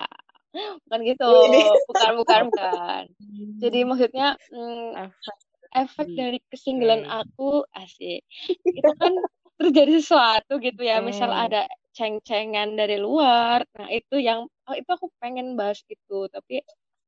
bukan 0.85 0.99
gitu. 1.05 1.29
Ini. 1.29 1.61
bukan 1.85 2.11
bukan 2.19 2.39
bukan. 2.51 3.03
Jadi 3.63 3.79
maksudnya 3.85 4.27
mm, 4.49 4.89
Efek. 4.97 5.35
efek 5.69 6.07
dari 6.17 6.39
kesinggelan 6.49 7.03
oke. 7.05 7.13
aku 7.25 7.49
asik. 7.77 8.25
Itu 8.65 8.91
kan 8.97 9.13
terjadi 9.59 9.91
sesuatu 10.01 10.57
gitu 10.57 10.81
ya. 10.81 11.03
Misal 11.03 11.29
ada 11.29 11.67
ceng-cengan 11.93 12.73
dari 12.73 12.97
luar. 12.97 13.67
Nah 13.77 13.87
itu 13.91 14.17
yang 14.17 14.47
oh, 14.47 14.75
itu 14.75 14.89
aku 14.89 15.11
pengen 15.21 15.53
bahas 15.59 15.83
itu. 15.85 16.25
Tapi 16.31 16.63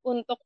untuk 0.06 0.42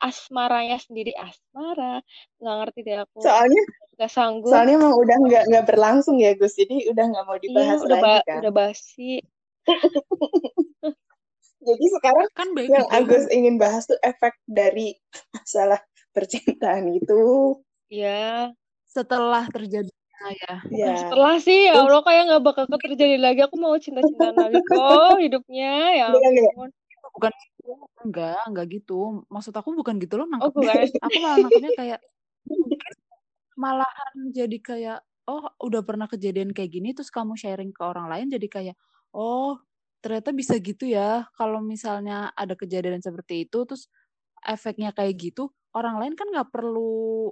asmaranya 0.00 0.80
sendiri 0.80 1.12
asmara 1.12 2.00
nggak 2.40 2.56
ngerti 2.64 2.80
deh 2.86 2.96
aku. 3.04 3.20
Soalnya 3.20 3.62
nggak 4.00 4.10
sanggup. 4.16 4.48
soalnya 4.48 4.80
emang 4.80 4.94
udah 4.96 5.16
nggak 5.28 5.44
nggak 5.52 5.64
berlangsung 5.68 6.16
ya 6.16 6.32
Gus. 6.38 6.56
Jadi 6.56 6.88
udah 6.88 7.04
nggak 7.10 7.24
mau 7.26 7.36
iya 7.36 7.44
dibahas 7.44 7.78
udah 7.84 7.96
lagi 8.00 8.04
ba- 8.06 8.24
kan. 8.24 8.38
udah 8.44 8.52
basi 8.52 9.10
Jadi 11.60 11.84
sekarang 12.00 12.28
Kan 12.32 12.48
baik 12.56 12.68
yang 12.72 12.88
juga. 12.88 12.96
Agus 12.96 13.24
ingin 13.28 13.54
bahas 13.60 13.84
tuh 13.84 14.00
efek 14.00 14.32
dari 14.48 14.96
masalah 15.36 15.80
percintaan 16.16 16.90
gitu. 16.96 17.56
ya 17.90 18.50
Setelah 18.90 19.46
terjadi 19.50 19.90
ya. 20.20 20.54
Ya. 20.68 20.94
setelah 21.00 21.40
sih 21.40 21.72
ya 21.72 21.80
Allah 21.80 22.04
kayak 22.04 22.22
nggak 22.28 22.44
bakal 22.44 22.64
terjadi 22.68 23.16
lagi 23.16 23.40
aku 23.40 23.56
mau 23.56 23.72
cinta-cintaan 23.80 24.36
lagi 24.36 24.60
kok 24.68 25.16
hidupnya 25.16 25.72
ya 25.96 26.06
Enggak, 26.12 26.28
enggak. 26.28 26.52
ampun 26.52 26.70
Bukan 27.10 27.32
enggak, 28.06 28.40
enggak 28.46 28.66
gitu. 28.70 28.98
Maksud 29.32 29.54
aku 29.56 29.72
bukan 29.74 29.96
gitu 29.98 30.20
loh 30.20 30.28
oh 30.28 30.30
nangkepnya. 30.30 30.86
bukan 30.86 31.06
Aku 31.08 31.16
malah 31.24 31.36
nangkepnya 31.40 31.72
kayak 31.74 32.00
malahan 33.60 34.14
jadi 34.32 34.58
kayak 34.60 34.98
oh 35.28 35.44
udah 35.60 35.82
pernah 35.84 36.06
kejadian 36.08 36.50
kayak 36.56 36.70
gini 36.72 36.96
terus 36.96 37.12
kamu 37.12 37.36
sharing 37.36 37.70
ke 37.70 37.82
orang 37.84 38.08
lain 38.08 38.26
jadi 38.32 38.46
kayak 38.48 38.76
oh 39.12 39.60
ternyata 40.00 40.32
bisa 40.32 40.56
gitu 40.58 40.88
ya. 40.88 41.28
Kalau 41.36 41.60
misalnya 41.60 42.32
ada 42.34 42.56
kejadian 42.56 43.00
seperti 43.00 43.46
itu 43.48 43.64
terus 43.68 43.86
efeknya 44.44 44.90
kayak 44.96 45.20
gitu 45.20 45.52
orang 45.76 46.00
lain 46.02 46.14
kan 46.16 46.26
nggak 46.32 46.50
perlu 46.50 47.30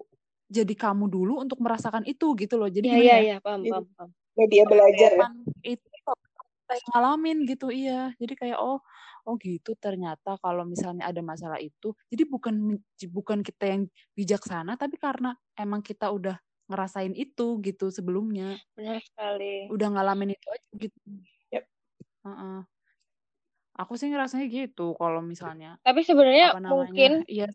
jadi 0.49 0.73
kamu 0.73 1.13
dulu 1.13 1.45
untuk 1.45 1.61
merasakan 1.61 2.09
itu 2.09 2.33
gitu 2.39 2.57
loh. 2.57 2.73
Jadi 2.73 2.89
iya 2.89 2.99
iya 3.01 3.13
ya? 3.13 3.19
iya 3.21 3.37
paham 3.41 3.61
Jadi 3.65 3.73
paham 3.73 3.87
paham. 3.97 4.11
Media 4.39 4.63
belajar 4.65 5.11
ya. 5.13 5.29
Itu 5.77 5.87
saya 6.69 6.81
ngalamin 6.93 7.39
gitu 7.49 7.69
iya. 7.69 8.13
Jadi 8.17 8.35
kayak 8.37 8.59
oh 8.61 8.81
oh 9.29 9.35
gitu 9.37 9.77
ternyata 9.77 10.41
kalau 10.41 10.65
misalnya 10.65 11.05
ada 11.05 11.21
masalah 11.21 11.61
itu. 11.61 11.93
Jadi 12.09 12.25
bukan 12.25 12.81
bukan 13.13 13.39
kita 13.45 13.65
yang 13.69 13.83
bijaksana 14.17 14.81
tapi 14.81 14.97
karena 14.97 15.37
emang 15.53 15.85
kita 15.85 16.09
udah 16.09 16.41
ngerasain 16.69 17.13
itu 17.13 17.61
gitu 17.61 17.93
sebelumnya. 17.93 18.57
Benar 18.73 19.05
sekali. 19.05 19.69
Udah 19.69 19.89
ngalamin 19.93 20.33
itu 20.33 20.47
aja 20.49 20.69
gitu 20.81 20.97
Heeh. 22.27 22.61
aku 23.79 23.95
sih 23.95 24.11
ngerasanya 24.11 24.47
gitu 24.51 24.99
kalau 24.99 25.23
misalnya 25.23 25.79
tapi 25.87 26.03
sebenarnya 26.03 26.59
mungkin 26.67 27.23
iya 27.31 27.47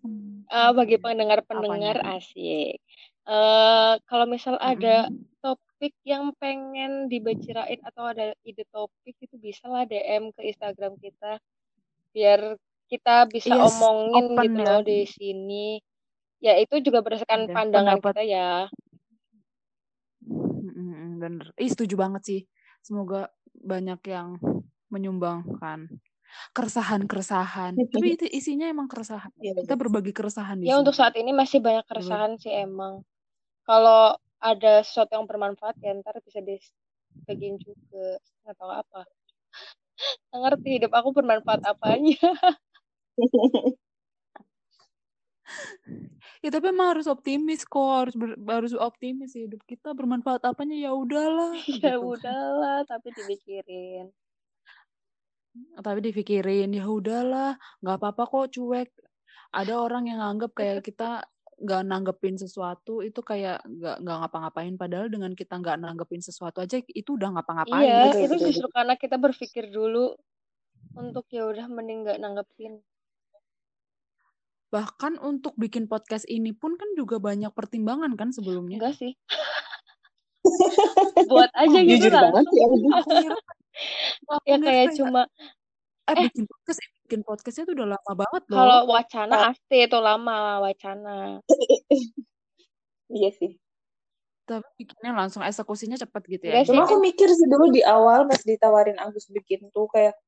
eh, 0.47 0.71
bagi 0.71 0.95
pendengar-pendengar 0.97 1.99
Apanya? 1.99 2.15
asik 2.19 2.80
eh 3.23 3.91
kalau 4.08 4.26
misal 4.28 4.56
ada 4.60 5.08
Mm-mm. 5.08 5.23
topik 5.43 5.95
yang 6.08 6.32
pengen 6.39 7.08
dibicarain 7.12 7.80
atau 7.84 8.04
ada 8.08 8.32
ide 8.47 8.63
topik 8.71 9.15
itu 9.19 9.36
bisa 9.39 9.67
lah 9.67 9.84
DM 9.84 10.32
ke 10.36 10.47
Instagram 10.47 10.95
kita 10.99 11.39
biar 12.15 12.56
kita 12.88 13.28
bisa 13.28 13.56
Yes, 13.56 13.67
omongin 13.67 14.26
open 14.32 14.43
gitu 14.47 14.60
ya. 14.60 14.67
loh 14.67 14.82
di 14.84 14.99
sini 15.08 15.67
ya 16.43 16.60
itu 16.60 16.84
juga 16.84 16.99
berdasarkan 16.99 17.47
Ada 17.47 17.56
pandangan 17.56 17.97
pendapat. 17.99 18.13
kita 18.15 18.23
ya 18.28 18.49
bener 21.23 21.56
Ih, 21.56 21.71
setuju 21.71 21.95
banget 21.95 22.21
sih 22.28 22.39
semoga 22.84 23.32
banyak 23.63 23.99
yang 24.12 24.38
menyumbangkan 24.91 25.89
keresahan-keresahan. 26.54 27.78
Tapi 27.89 28.08
itu 28.17 28.26
isinya 28.30 28.65
emang 28.69 28.89
keresahan. 28.89 29.30
Iya, 29.38 29.54
Kita 29.63 29.76
berbagi 29.78 30.13
keresahan 30.13 30.58
di 30.62 30.69
Ya 30.69 30.78
sini. 30.78 30.82
untuk 30.86 30.95
saat 30.97 31.13
ini 31.17 31.32
masih 31.34 31.62
banyak 31.62 31.86
keresahan 31.88 32.38
sih 32.41 32.54
emang. 32.54 33.02
Kalau 33.63 34.17
ada 34.43 34.84
sesuatu 34.84 35.15
yang 35.15 35.26
bermanfaat 35.30 35.80
ya 35.80 35.95
ntar 36.04 36.19
bisa 36.26 36.43
dibagiin 36.43 37.56
juga. 37.62 38.19
Nggak 38.43 38.56
tahu 38.60 38.71
apa. 38.73 39.02
Nggak 40.34 40.41
ngerti 40.41 40.67
hidup 40.82 40.91
aku 40.91 41.10
bermanfaat 41.15 41.62
apanya. 41.63 42.17
Ya 46.43 46.49
tapi 46.53 46.65
emang 46.73 46.93
harus 46.93 47.07
optimis 47.09 47.61
kok, 47.65 47.89
harus 48.01 48.15
ber- 48.19 48.37
harus 48.55 48.73
optimis 48.77 49.31
hidup 49.33 49.61
kita 49.65 49.89
bermanfaat 49.97 50.43
apanya 50.45 50.75
ya 50.77 50.91
udahlah 50.93 51.51
ya 51.83 51.95
gitu. 51.97 52.13
udahlah, 52.13 52.77
tapi 52.89 53.07
dipikirin. 53.17 54.07
Tapi 55.85 55.99
dipikirin 56.01 56.73
ya 56.73 56.85
udahlah, 56.89 57.53
nggak 57.81 57.97
apa-apa 58.01 58.23
kok 58.31 58.45
cuek. 58.57 58.89
Ada 59.53 59.73
orang 59.85 60.03
yang 60.09 60.19
nganggap 60.21 60.51
kayak 60.57 60.81
kita 60.87 61.25
nggak 61.63 61.81
nanggepin 61.85 62.35
sesuatu 62.41 63.05
itu 63.05 63.21
kayak 63.21 63.61
nggak 63.69 63.95
nggak 64.01 64.17
ngapa-ngapain 64.25 64.73
padahal 64.81 65.07
dengan 65.13 65.31
kita 65.37 65.53
nggak 65.61 65.77
nanggepin 65.85 66.19
sesuatu 66.25 66.57
aja 66.65 66.81
itu 66.81 67.09
udah 67.13 67.29
ngapa-ngapain 67.37 67.93
Iya, 67.93 67.93
betul, 68.01 68.25
itu 68.25 68.35
betul, 68.35 68.47
justru 68.47 68.67
karena 68.75 68.93
kita 69.03 69.15
berpikir 69.25 69.65
dulu 69.75 70.15
untuk 71.01 71.25
ya 71.35 71.43
udah 71.51 71.65
mending 71.75 71.99
nggak 72.03 72.19
nanggepin. 72.23 72.73
Bahkan 74.73 75.21
untuk 75.21 75.53
bikin 75.53 75.86
podcast 75.86 76.25
ini 76.25 76.49
pun 76.49 76.73
kan 76.73 76.89
juga 76.97 77.21
banyak 77.21 77.53
pertimbangan 77.53 78.17
kan 78.17 78.33
sebelumnya 78.33 78.81
Enggak 78.81 78.97
sih. 78.97 79.13
Buat 81.29 81.53
aja 81.53 81.77
Oh, 81.77 81.83
gitu 81.86 82.09
Jujur 82.09 82.13
banget 82.17 82.45
Ya 84.43 84.57
kira 84.57 84.65
kayak 84.65 84.88
cuma 84.97 85.21
eh, 86.09 86.13
eh. 86.13 86.25
bikin 86.25 86.43
podcast 86.49 86.79
bikin 87.05 87.21
podcastnya 87.21 87.63
tuh 87.69 87.73
udah 87.77 87.88
lama 87.93 88.12
banget 88.17 88.43
loh 88.49 88.57
kalau 88.57 88.79
wacana 88.89 89.33
pasti 89.53 89.77
itu 89.86 89.97
lama 90.01 90.38
wacana. 90.59 91.15
Iya 93.13 93.29
sih. 93.38 93.53
tapi 94.43 94.67
bikinnya 94.75 95.15
langsung 95.15 95.39
eksekusinya 95.39 95.95
cepet 95.95 96.21
gitu 96.27 96.45
ya 96.51 96.67
Cuma 96.67 96.83
aku 96.83 96.99
mikir 96.99 97.31
sih 97.31 97.47
dulu 97.47 97.71
di 97.71 97.79
awal 97.79 98.27
pas 98.27 98.43
ditawarin 98.43 98.99
Agus 98.99 99.31
bikin 99.31 99.71
tuh 99.71 99.88
kayak 99.88 100.19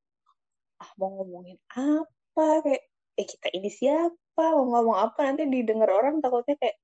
ah 0.80 0.90
mau 0.96 1.12
ngomongin 1.20 1.60
apa 1.68 2.64
kayak 2.64 2.82
eh 3.20 3.26
kita 3.28 3.48
ini 3.52 3.68
siapa 3.68 4.16
mau 4.36 4.62
ngomong 4.68 4.98
apa 5.00 5.18
nanti 5.32 5.48
didengar 5.48 5.88
orang 5.90 6.20
takutnya 6.20 6.54
kayak 6.60 6.76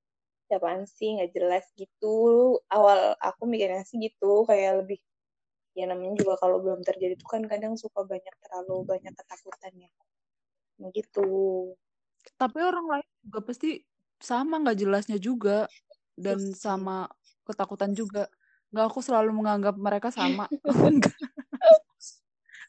siapaan 0.49 0.83
sih 0.89 1.17
nggak 1.17 1.31
jelas 1.37 1.65
gitu. 1.77 2.15
Awal 2.69 3.15
aku 3.21 3.43
mikirnya 3.49 3.83
sih 3.87 3.97
gitu 4.01 4.45
kayak 4.49 4.85
lebih 4.85 4.99
ya 5.77 5.89
namanya 5.89 6.13
juga 6.21 6.37
kalau 6.41 6.61
belum 6.61 6.85
terjadi 6.85 7.17
itu 7.17 7.25
kan 7.25 7.43
kadang 7.49 7.73
suka 7.73 8.05
banyak 8.05 8.35
terlalu 8.45 8.85
banyak 8.85 9.13
ketakutannya 9.17 9.89
begitu 10.77 11.73
tapi 12.37 12.59
orang 12.63 12.85
lain 12.87 13.07
juga 13.23 13.39
pasti 13.43 13.83
sama 14.19 14.63
nggak 14.63 14.77
jelasnya 14.79 15.17
juga 15.19 15.67
dan 16.15 16.39
sama 16.55 17.11
ketakutan 17.43 17.91
juga. 17.91 18.31
Nggak 18.71 18.85
aku 18.89 18.99
selalu 19.03 19.31
menganggap 19.35 19.75
mereka 19.77 20.09
sama. 20.09 20.47
Nggak 20.63 21.13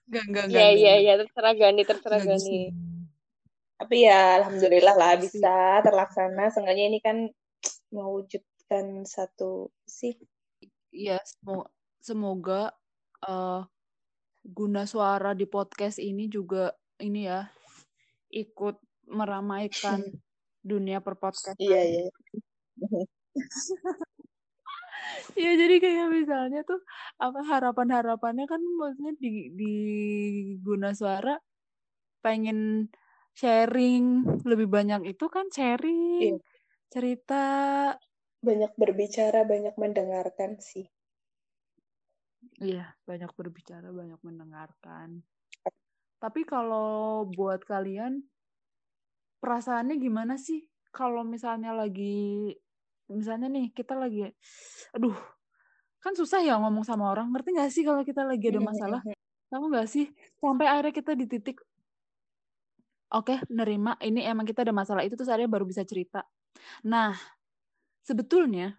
nggak 0.04 0.24
nggak 0.28 0.44
nggak 0.50 0.60
Iya 0.60 0.68
iya 0.74 0.94
iya 1.00 1.12
terserah 1.16 1.54
Gani 1.56 1.82
terserah 1.86 2.20
Gani. 2.20 2.60
Tapi 3.84 4.08
ya 4.08 4.40
alhamdulillah 4.40 4.94
lah 4.96 5.12
bisa 5.20 5.84
terlaksana. 5.84 6.48
Seenggaknya 6.48 6.84
ini 6.88 6.98
kan 7.04 7.16
mewujudkan 7.92 9.04
satu 9.04 9.68
sih 9.84 10.16
Iya, 10.94 11.18
semo- 11.26 11.70
semoga 11.98 12.70
eh, 13.26 13.60
guna 14.46 14.82
suara 14.86 15.34
di 15.34 15.44
podcast 15.48 15.98
ini 15.98 16.30
juga 16.30 16.70
ini 17.02 17.26
ya 17.26 17.50
ikut 18.30 18.76
meramaikan 19.10 20.00
dunia 20.70 21.02
perpodcastan. 21.04 21.58
iya 21.58 21.80
iya. 21.82 22.04
Iya, 25.34 25.52
jadi 25.58 25.74
kayak 25.84 26.06
misalnya 26.08 26.60
tuh 26.64 26.80
apa 27.20 27.42
harapan-harapannya 27.44 28.46
kan 28.48 28.62
maksudnya 28.80 29.12
di 29.20 29.52
di 29.52 29.72
guna 30.62 30.94
suara 30.96 31.36
pengen 32.24 32.88
sharing 33.40 34.04
lebih 34.50 34.68
banyak 34.76 35.00
itu 35.12 35.24
kan 35.34 35.46
sharing 35.56 36.22
Iya. 36.22 36.38
cerita 36.92 37.34
banyak 38.46 38.72
berbicara 38.80 39.40
banyak 39.52 39.74
mendengarkan 39.82 40.50
sih 40.68 40.86
Iya, 42.68 42.84
banyak 43.08 43.30
berbicara, 43.38 43.88
banyak 43.98 44.20
mendengarkan. 44.26 45.08
Tapi 46.22 46.40
kalau 46.52 47.22
buat 47.36 47.60
kalian, 47.70 48.12
perasaannya 49.42 49.96
gimana 50.00 50.34
sih? 50.40 50.66
Kalau 50.94 51.22
misalnya 51.26 51.74
lagi, 51.74 52.54
misalnya 53.10 53.48
nih, 53.50 53.66
kita 53.74 53.94
lagi, 53.98 54.30
aduh, 54.94 55.16
kan 56.02 56.14
susah 56.16 56.40
ya 56.44 56.54
ngomong 56.62 56.84
sama 56.86 57.10
orang. 57.12 57.30
Ngerti 57.32 57.50
gak 57.58 57.72
sih 57.74 57.84
kalau 57.88 58.02
kita 58.06 58.22
lagi 58.26 58.46
ada 58.52 58.62
masalah? 58.62 59.02
Tahu 59.52 59.64
gak 59.74 59.88
sih? 59.90 60.06
Sampai 60.40 60.66
akhirnya 60.70 60.94
kita 60.94 61.12
di 61.18 61.26
titik, 61.30 61.58
oke, 63.14 63.34
nerima, 63.54 63.96
ini 64.04 64.20
emang 64.26 64.44
kita 64.48 64.66
ada 64.66 64.74
masalah 64.74 65.02
itu, 65.06 65.14
terus 65.18 65.30
akhirnya 65.30 65.50
baru 65.52 65.66
bisa 65.68 65.82
cerita. 65.86 66.26
Nah, 66.88 67.14
sebetulnya, 68.04 68.76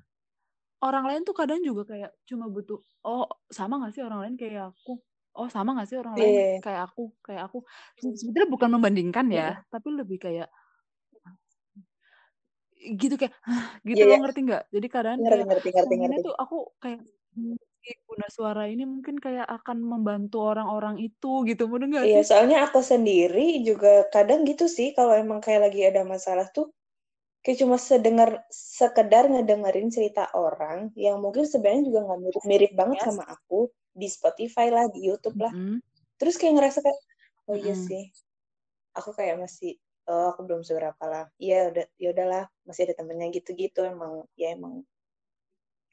orang 0.83 1.05
lain 1.09 1.21
tuh 1.27 1.35
kadang 1.37 1.59
juga 1.65 1.83
kayak 1.89 2.11
cuma 2.29 2.45
butuh 2.51 2.79
oh 3.07 3.25
sama 3.49 3.81
gak 3.87 3.93
sih 3.97 4.03
orang 4.05 4.21
lain 4.23 4.35
kayak 4.37 4.71
aku 4.75 4.99
oh 5.37 5.47
sama 5.49 5.73
gak 5.79 5.87
sih 5.89 5.97
orang 5.99 6.17
lain 6.21 6.35
Iya. 6.35 6.61
kayak 6.63 6.81
aku 6.93 7.13
kayak 7.25 7.47
aku 7.49 7.65
sebetulnya 8.01 8.49
bukan 8.51 8.69
membandingkan 8.75 9.27
ya 9.33 9.59
tapi 9.73 9.89
lebih 9.97 10.17
kayak 10.21 10.49
gitu 13.01 13.15
kayak 13.19 13.33
gitu 13.89 14.01
Iya, 14.01 14.05
loh 14.09 14.15
iya. 14.15 14.19
ngerti 14.21 14.39
nggak 14.47 14.63
jadi 14.75 14.87
kadang 14.95 15.19
ngerti 15.21 15.39
kayak 15.39 15.45
ngerti 15.47 15.69
ngerti 15.75 15.93
ngerti 16.01 16.19
tuh 16.27 16.35
aku 16.43 16.55
kayak 16.83 16.99
"Hmm, 17.35 17.55
si 17.59 17.64
guna 18.09 18.25
suara 18.33 18.63
ini 18.65 18.83
mungkin 18.89 19.21
kayak 19.21 19.45
akan 19.45 19.77
membantu 19.83 20.41
orang-orang 20.41 20.97
itu 20.97 21.45
gitu 21.45 21.69
mudah 21.69 21.85
nggak 21.85 22.05
Iya, 22.09 22.21
sih 22.25 22.33
soalnya 22.33 22.57
aku 22.65 22.79
sendiri 22.81 23.61
juga 23.61 24.09
kadang 24.09 24.41
gitu 24.49 24.65
sih 24.65 24.95
kalau 24.97 25.13
emang 25.13 25.39
kayak 25.43 25.69
lagi 25.69 25.85
ada 25.85 26.01
masalah 26.01 26.49
tuh 26.49 26.73
kayak 27.45 27.61
cuma 27.61 27.77
sedengar 27.77 28.41
sekedar 28.49 29.29
ngedengerin 29.29 29.93
cerita 29.93 30.33
orang 30.33 30.89
yang 30.97 31.21
mungkin 31.21 31.45
sebenarnya 31.45 31.83
juga 31.85 31.99
nggak 32.09 32.19
mirip-mirip 32.25 32.71
banget 32.73 32.97
Yes. 32.97 33.05
sama 33.05 33.23
aku 33.29 33.69
di 33.93 34.07
Spotify 34.09 34.67
lah, 34.73 34.89
di 34.89 35.05
YouTube 35.05 35.37
lah. 35.37 35.53
Mm-mm. 35.53 35.77
Terus 36.17 36.35
kayak 36.41 36.57
ngerasa 36.57 36.81
kayak 36.81 36.99
oh 37.47 37.55
iya 37.55 37.77
Mm-mm. 37.77 37.85
sih. 37.85 38.03
Aku 38.97 39.13
kayak 39.13 39.37
masih 39.37 39.77
oh 40.09 40.33
aku 40.33 40.41
belum 40.49 40.65
seberapa 40.65 41.03
lah. 41.05 41.29
Iya 41.37 41.69
udah 41.69 41.85
ya 42.01 42.07
udahlah, 42.17 42.43
masih 42.65 42.81
ada 42.89 42.93
temennya 42.97 43.29
gitu-gitu 43.29 43.85
emang 43.85 44.25
ya 44.33 44.57
emang 44.57 44.81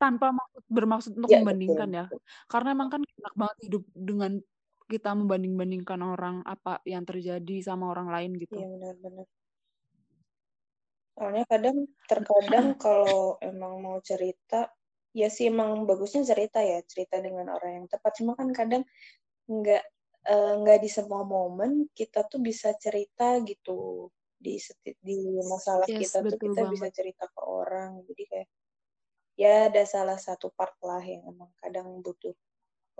tanpa 0.02 0.34
maksud 0.34 0.62
bermaksud 0.66 1.12
untuk 1.14 1.30
ya 1.30 1.38
betul. 1.38 1.42
membandingkan 1.46 1.90
ya 1.94 2.04
betul. 2.10 2.20
karena 2.50 2.68
emang 2.74 2.88
kan 2.90 3.00
enak 3.06 3.34
banget 3.38 3.58
hidup 3.70 3.82
dengan 3.94 4.32
kita 4.92 5.10
membanding-bandingkan 5.16 6.00
orang 6.04 6.36
apa 6.44 6.84
yang 6.84 7.06
terjadi 7.08 7.64
sama 7.64 7.88
orang 7.88 8.12
lain 8.12 8.36
gitu. 8.36 8.60
Iya 8.60 8.68
benar-benar. 8.68 9.26
Soalnya 11.16 11.44
kadang 11.48 11.76
terkadang 12.04 12.66
kalau 12.84 13.40
emang 13.40 13.80
mau 13.80 13.96
cerita, 14.04 14.68
ya 15.16 15.32
sih 15.32 15.48
emang 15.48 15.88
bagusnya 15.88 16.28
cerita 16.28 16.60
ya, 16.60 16.84
cerita 16.84 17.24
dengan 17.24 17.52
orang 17.56 17.80
yang 17.80 17.86
tepat. 17.88 18.20
Cuma 18.20 18.36
kan 18.36 18.52
kadang 18.52 18.84
nggak 19.48 19.84
eh, 20.28 20.54
nggak 20.60 20.78
di 20.84 20.90
semua 20.92 21.24
momen 21.24 21.88
kita 21.96 22.28
tuh 22.28 22.44
bisa 22.44 22.76
cerita 22.76 23.40
gitu 23.42 24.12
di 24.36 24.58
di 25.00 25.18
masalah 25.46 25.86
Yes, 25.86 26.10
kita 26.10 26.18
tuh 26.26 26.36
kita 26.36 26.68
bisa 26.68 26.90
banget. 26.90 26.96
cerita 27.00 27.24
ke 27.32 27.40
orang. 27.40 28.02
Jadi 28.04 28.22
kayak 28.28 28.48
ya 29.34 29.68
ada 29.72 29.82
salah 29.84 30.18
satu 30.20 30.52
part 30.52 30.76
lah 30.84 31.00
yang 31.00 31.24
emang 31.26 31.50
kadang 31.58 32.00
butuh 32.00 32.34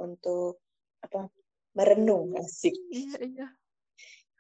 untuk 0.01 0.59
apa 1.03 1.29
merenung 1.73 2.37
asik. 2.39 2.73
Iya, 2.91 3.17
iya. 3.23 3.47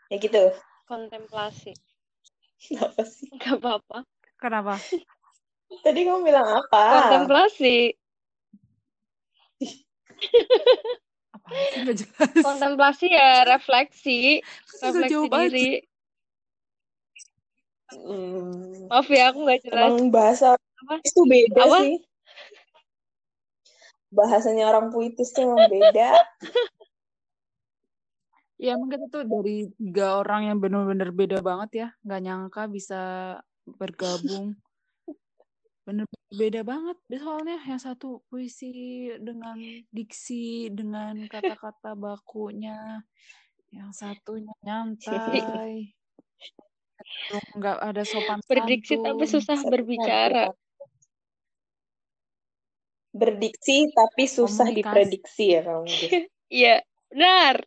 Ya 0.08 0.16
gitu. 0.20 0.52
Kontemplasi. 0.84 1.72
Apa 2.78 3.02
sih? 3.04 3.28
Gak 3.40 3.58
apa-apa. 3.58 4.04
Kenapa? 4.36 4.76
Tadi 5.84 6.00
kamu 6.04 6.20
bilang 6.22 6.60
apa? 6.60 6.82
Kontemplasi. 7.08 7.96
Apa 11.32 11.48
sih 11.72 11.78
nggak 11.82 11.96
jelas? 11.96 12.42
Kontemplasi 12.44 13.06
ya 13.08 13.30
refleksi. 13.48 14.20
Susah 14.68 14.92
Refleksi 14.92 15.26
aja. 15.26 15.36
diri. 15.48 15.70
Hmm, 17.92 18.88
Maaf 18.88 19.08
ya, 19.12 19.28
aku 19.32 19.44
gak 19.44 19.60
jelas. 19.68 19.84
emang 19.84 20.08
bahasa 20.08 20.56
Apa? 20.82 20.98
itu 21.02 21.20
beda 21.24 21.62
Apa? 21.62 21.78
sih. 21.86 21.96
Bahasanya 24.12 24.64
orang 24.68 24.92
puitis 24.92 25.32
tuh 25.32 25.48
emang 25.48 25.70
beda. 25.72 26.10
Ya 28.62 28.78
emang 28.78 28.94
kita 28.94 29.10
tuh 29.10 29.26
dari 29.26 29.74
tiga 29.74 30.22
orang 30.22 30.46
yang 30.46 30.58
benar-benar 30.62 31.10
beda 31.10 31.38
banget 31.42 31.70
ya. 31.74 31.88
Nggak 32.06 32.20
nyangka 32.22 32.62
bisa 32.70 33.02
bergabung. 33.66 34.54
Bener 35.82 36.06
beda 36.30 36.62
banget. 36.62 36.94
Soalnya 37.10 37.58
yang 37.66 37.82
satu 37.82 38.22
puisi 38.30 39.10
dengan 39.18 39.58
diksi, 39.90 40.70
dengan 40.70 41.26
kata-kata 41.26 41.98
bakunya. 41.98 43.02
Yang 43.74 43.90
satunya 43.98 44.54
nyantai. 44.62 45.90
Nggak 47.58 47.76
ada 47.82 48.02
sopan 48.06 48.38
Berdiksi 48.46 48.94
tapi 49.00 49.24
susah 49.26 49.58
berbicara. 49.66 50.54
Berdiksi 53.12 53.92
tapi 53.92 54.24
susah 54.24 54.72
Komunikasi. 54.72 54.76
diprediksi 54.80 55.44
ya 55.52 55.60
kamu. 55.62 55.86
Iya, 56.52 56.84
benar. 57.08 57.64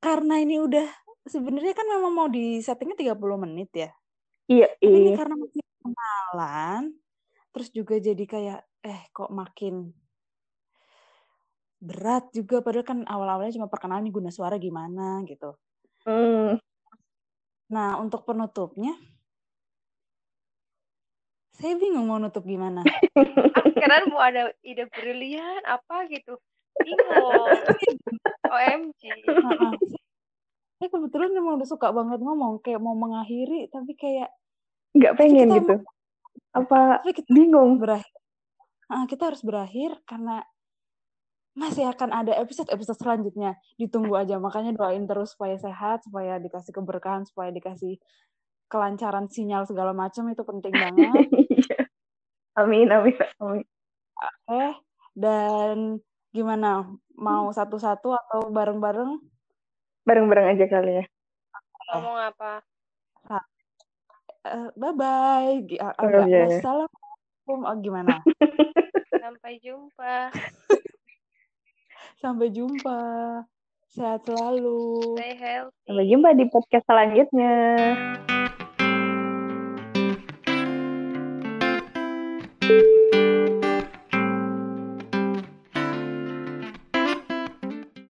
Karena 0.00 0.40
ini 0.40 0.56
udah 0.64 0.88
sebenarnya 1.28 1.76
kan 1.76 1.84
memang 1.92 2.12
mau 2.12 2.28
di 2.32 2.56
settingnya 2.64 2.96
30 2.96 3.36
menit 3.36 3.68
ya. 3.76 3.92
Iya, 4.48 4.68
Tapi 4.80 4.88
ini 4.88 5.12
iya. 5.12 5.16
karena 5.20 5.34
masih 5.36 5.60
kenalan, 5.84 6.82
terus 7.52 7.68
juga 7.68 7.94
jadi 8.00 8.24
kayak 8.24 8.60
eh 8.80 9.00
kok 9.12 9.28
makin 9.28 9.92
berat 11.78 12.32
juga 12.32 12.64
padahal 12.64 12.86
kan 12.88 12.98
awal-awalnya 13.04 13.60
cuma 13.60 13.68
perkenalan 13.68 14.08
nih 14.08 14.14
guna 14.16 14.30
suara 14.32 14.56
gimana 14.56 15.20
gitu. 15.28 15.52
Hmm. 16.08 16.56
Nah, 17.68 18.00
untuk 18.00 18.24
penutupnya 18.24 18.96
saya 21.58 21.74
bingung 21.74 22.06
mau 22.06 22.16
nutup 22.16 22.42
gimana. 22.42 22.86
Aku 23.52 23.68
kira 23.72 24.06
mau 24.06 24.18
ada 24.18 24.54
ide 24.62 24.86
brilian 24.88 25.62
apa 25.64 26.06
gitu. 26.06 26.38
Bingung. 26.78 27.50
OMG. 28.46 29.02
Heeh. 29.26 29.72
Saya 30.78 30.88
kebetulan 30.88 31.34
memang 31.34 31.58
udah 31.58 31.66
suka 31.66 31.90
banget 31.90 32.18
ngomong 32.18 32.62
kayak 32.62 32.78
mau 32.78 32.94
mengakhiri 32.94 33.66
tapi 33.68 33.98
kayak 33.98 34.30
Nggak 34.94 35.14
pengen 35.18 35.48
kita 35.48 35.56
gitu. 35.58 35.74
emang- 35.74 35.86
Apa 36.54 36.78
tapi 37.02 37.12
kita 37.12 37.28
bingung? 37.28 37.70
berakhir. 37.76 38.14
Ah, 38.86 39.04
kita 39.04 39.28
harus 39.28 39.42
berakhir 39.42 39.98
karena 40.06 40.40
masih 41.52 41.84
akan 41.84 42.14
ada 42.14 42.32
episode-episode 42.38 42.96
selanjutnya. 42.96 43.58
Ditunggu 43.74 44.14
aja. 44.14 44.38
Makanya 44.38 44.72
doain 44.72 45.04
terus 45.04 45.34
supaya 45.34 45.58
sehat, 45.58 46.06
supaya 46.06 46.38
dikasih 46.38 46.70
keberkahan, 46.72 47.26
supaya 47.26 47.50
dikasih 47.50 47.98
kelancaran 48.70 49.26
sinyal 49.26 49.66
segala 49.66 49.90
macam 49.90 50.30
itu 50.30 50.40
penting 50.40 50.72
banget. 50.72 51.26
Amin, 52.58 52.90
amin, 52.90 53.14
amin. 53.38 53.62
Eh, 54.50 54.74
dan 55.14 56.02
gimana? 56.34 56.90
Mau 57.14 57.54
satu-satu 57.54 58.14
atau 58.14 58.50
bareng-bareng? 58.50 59.22
Bareng-bareng 60.02 60.58
aja 60.58 60.66
kali 60.66 61.02
ya. 61.02 61.04
Ngomong 61.94 62.18
apa? 62.18 62.62
Eh, 64.48 64.68
bye-bye. 64.74 65.60
Ah, 65.82 65.92
Oh, 66.02 66.08
wassalamualaikum. 66.08 67.58
Oh, 67.62 67.76
gimana? 67.78 68.22
Sampai 69.22 69.60
jumpa. 69.60 70.32
Sampai 72.22 72.48
jumpa. 72.50 73.00
Sehat 73.88 74.24
selalu. 74.24 75.14
Stay 75.16 75.34
healthy. 75.36 75.84
Sampai 75.84 76.06
jumpa 76.08 76.28
di 76.34 76.44
podcast 76.48 76.84
selanjutnya. 76.86 77.54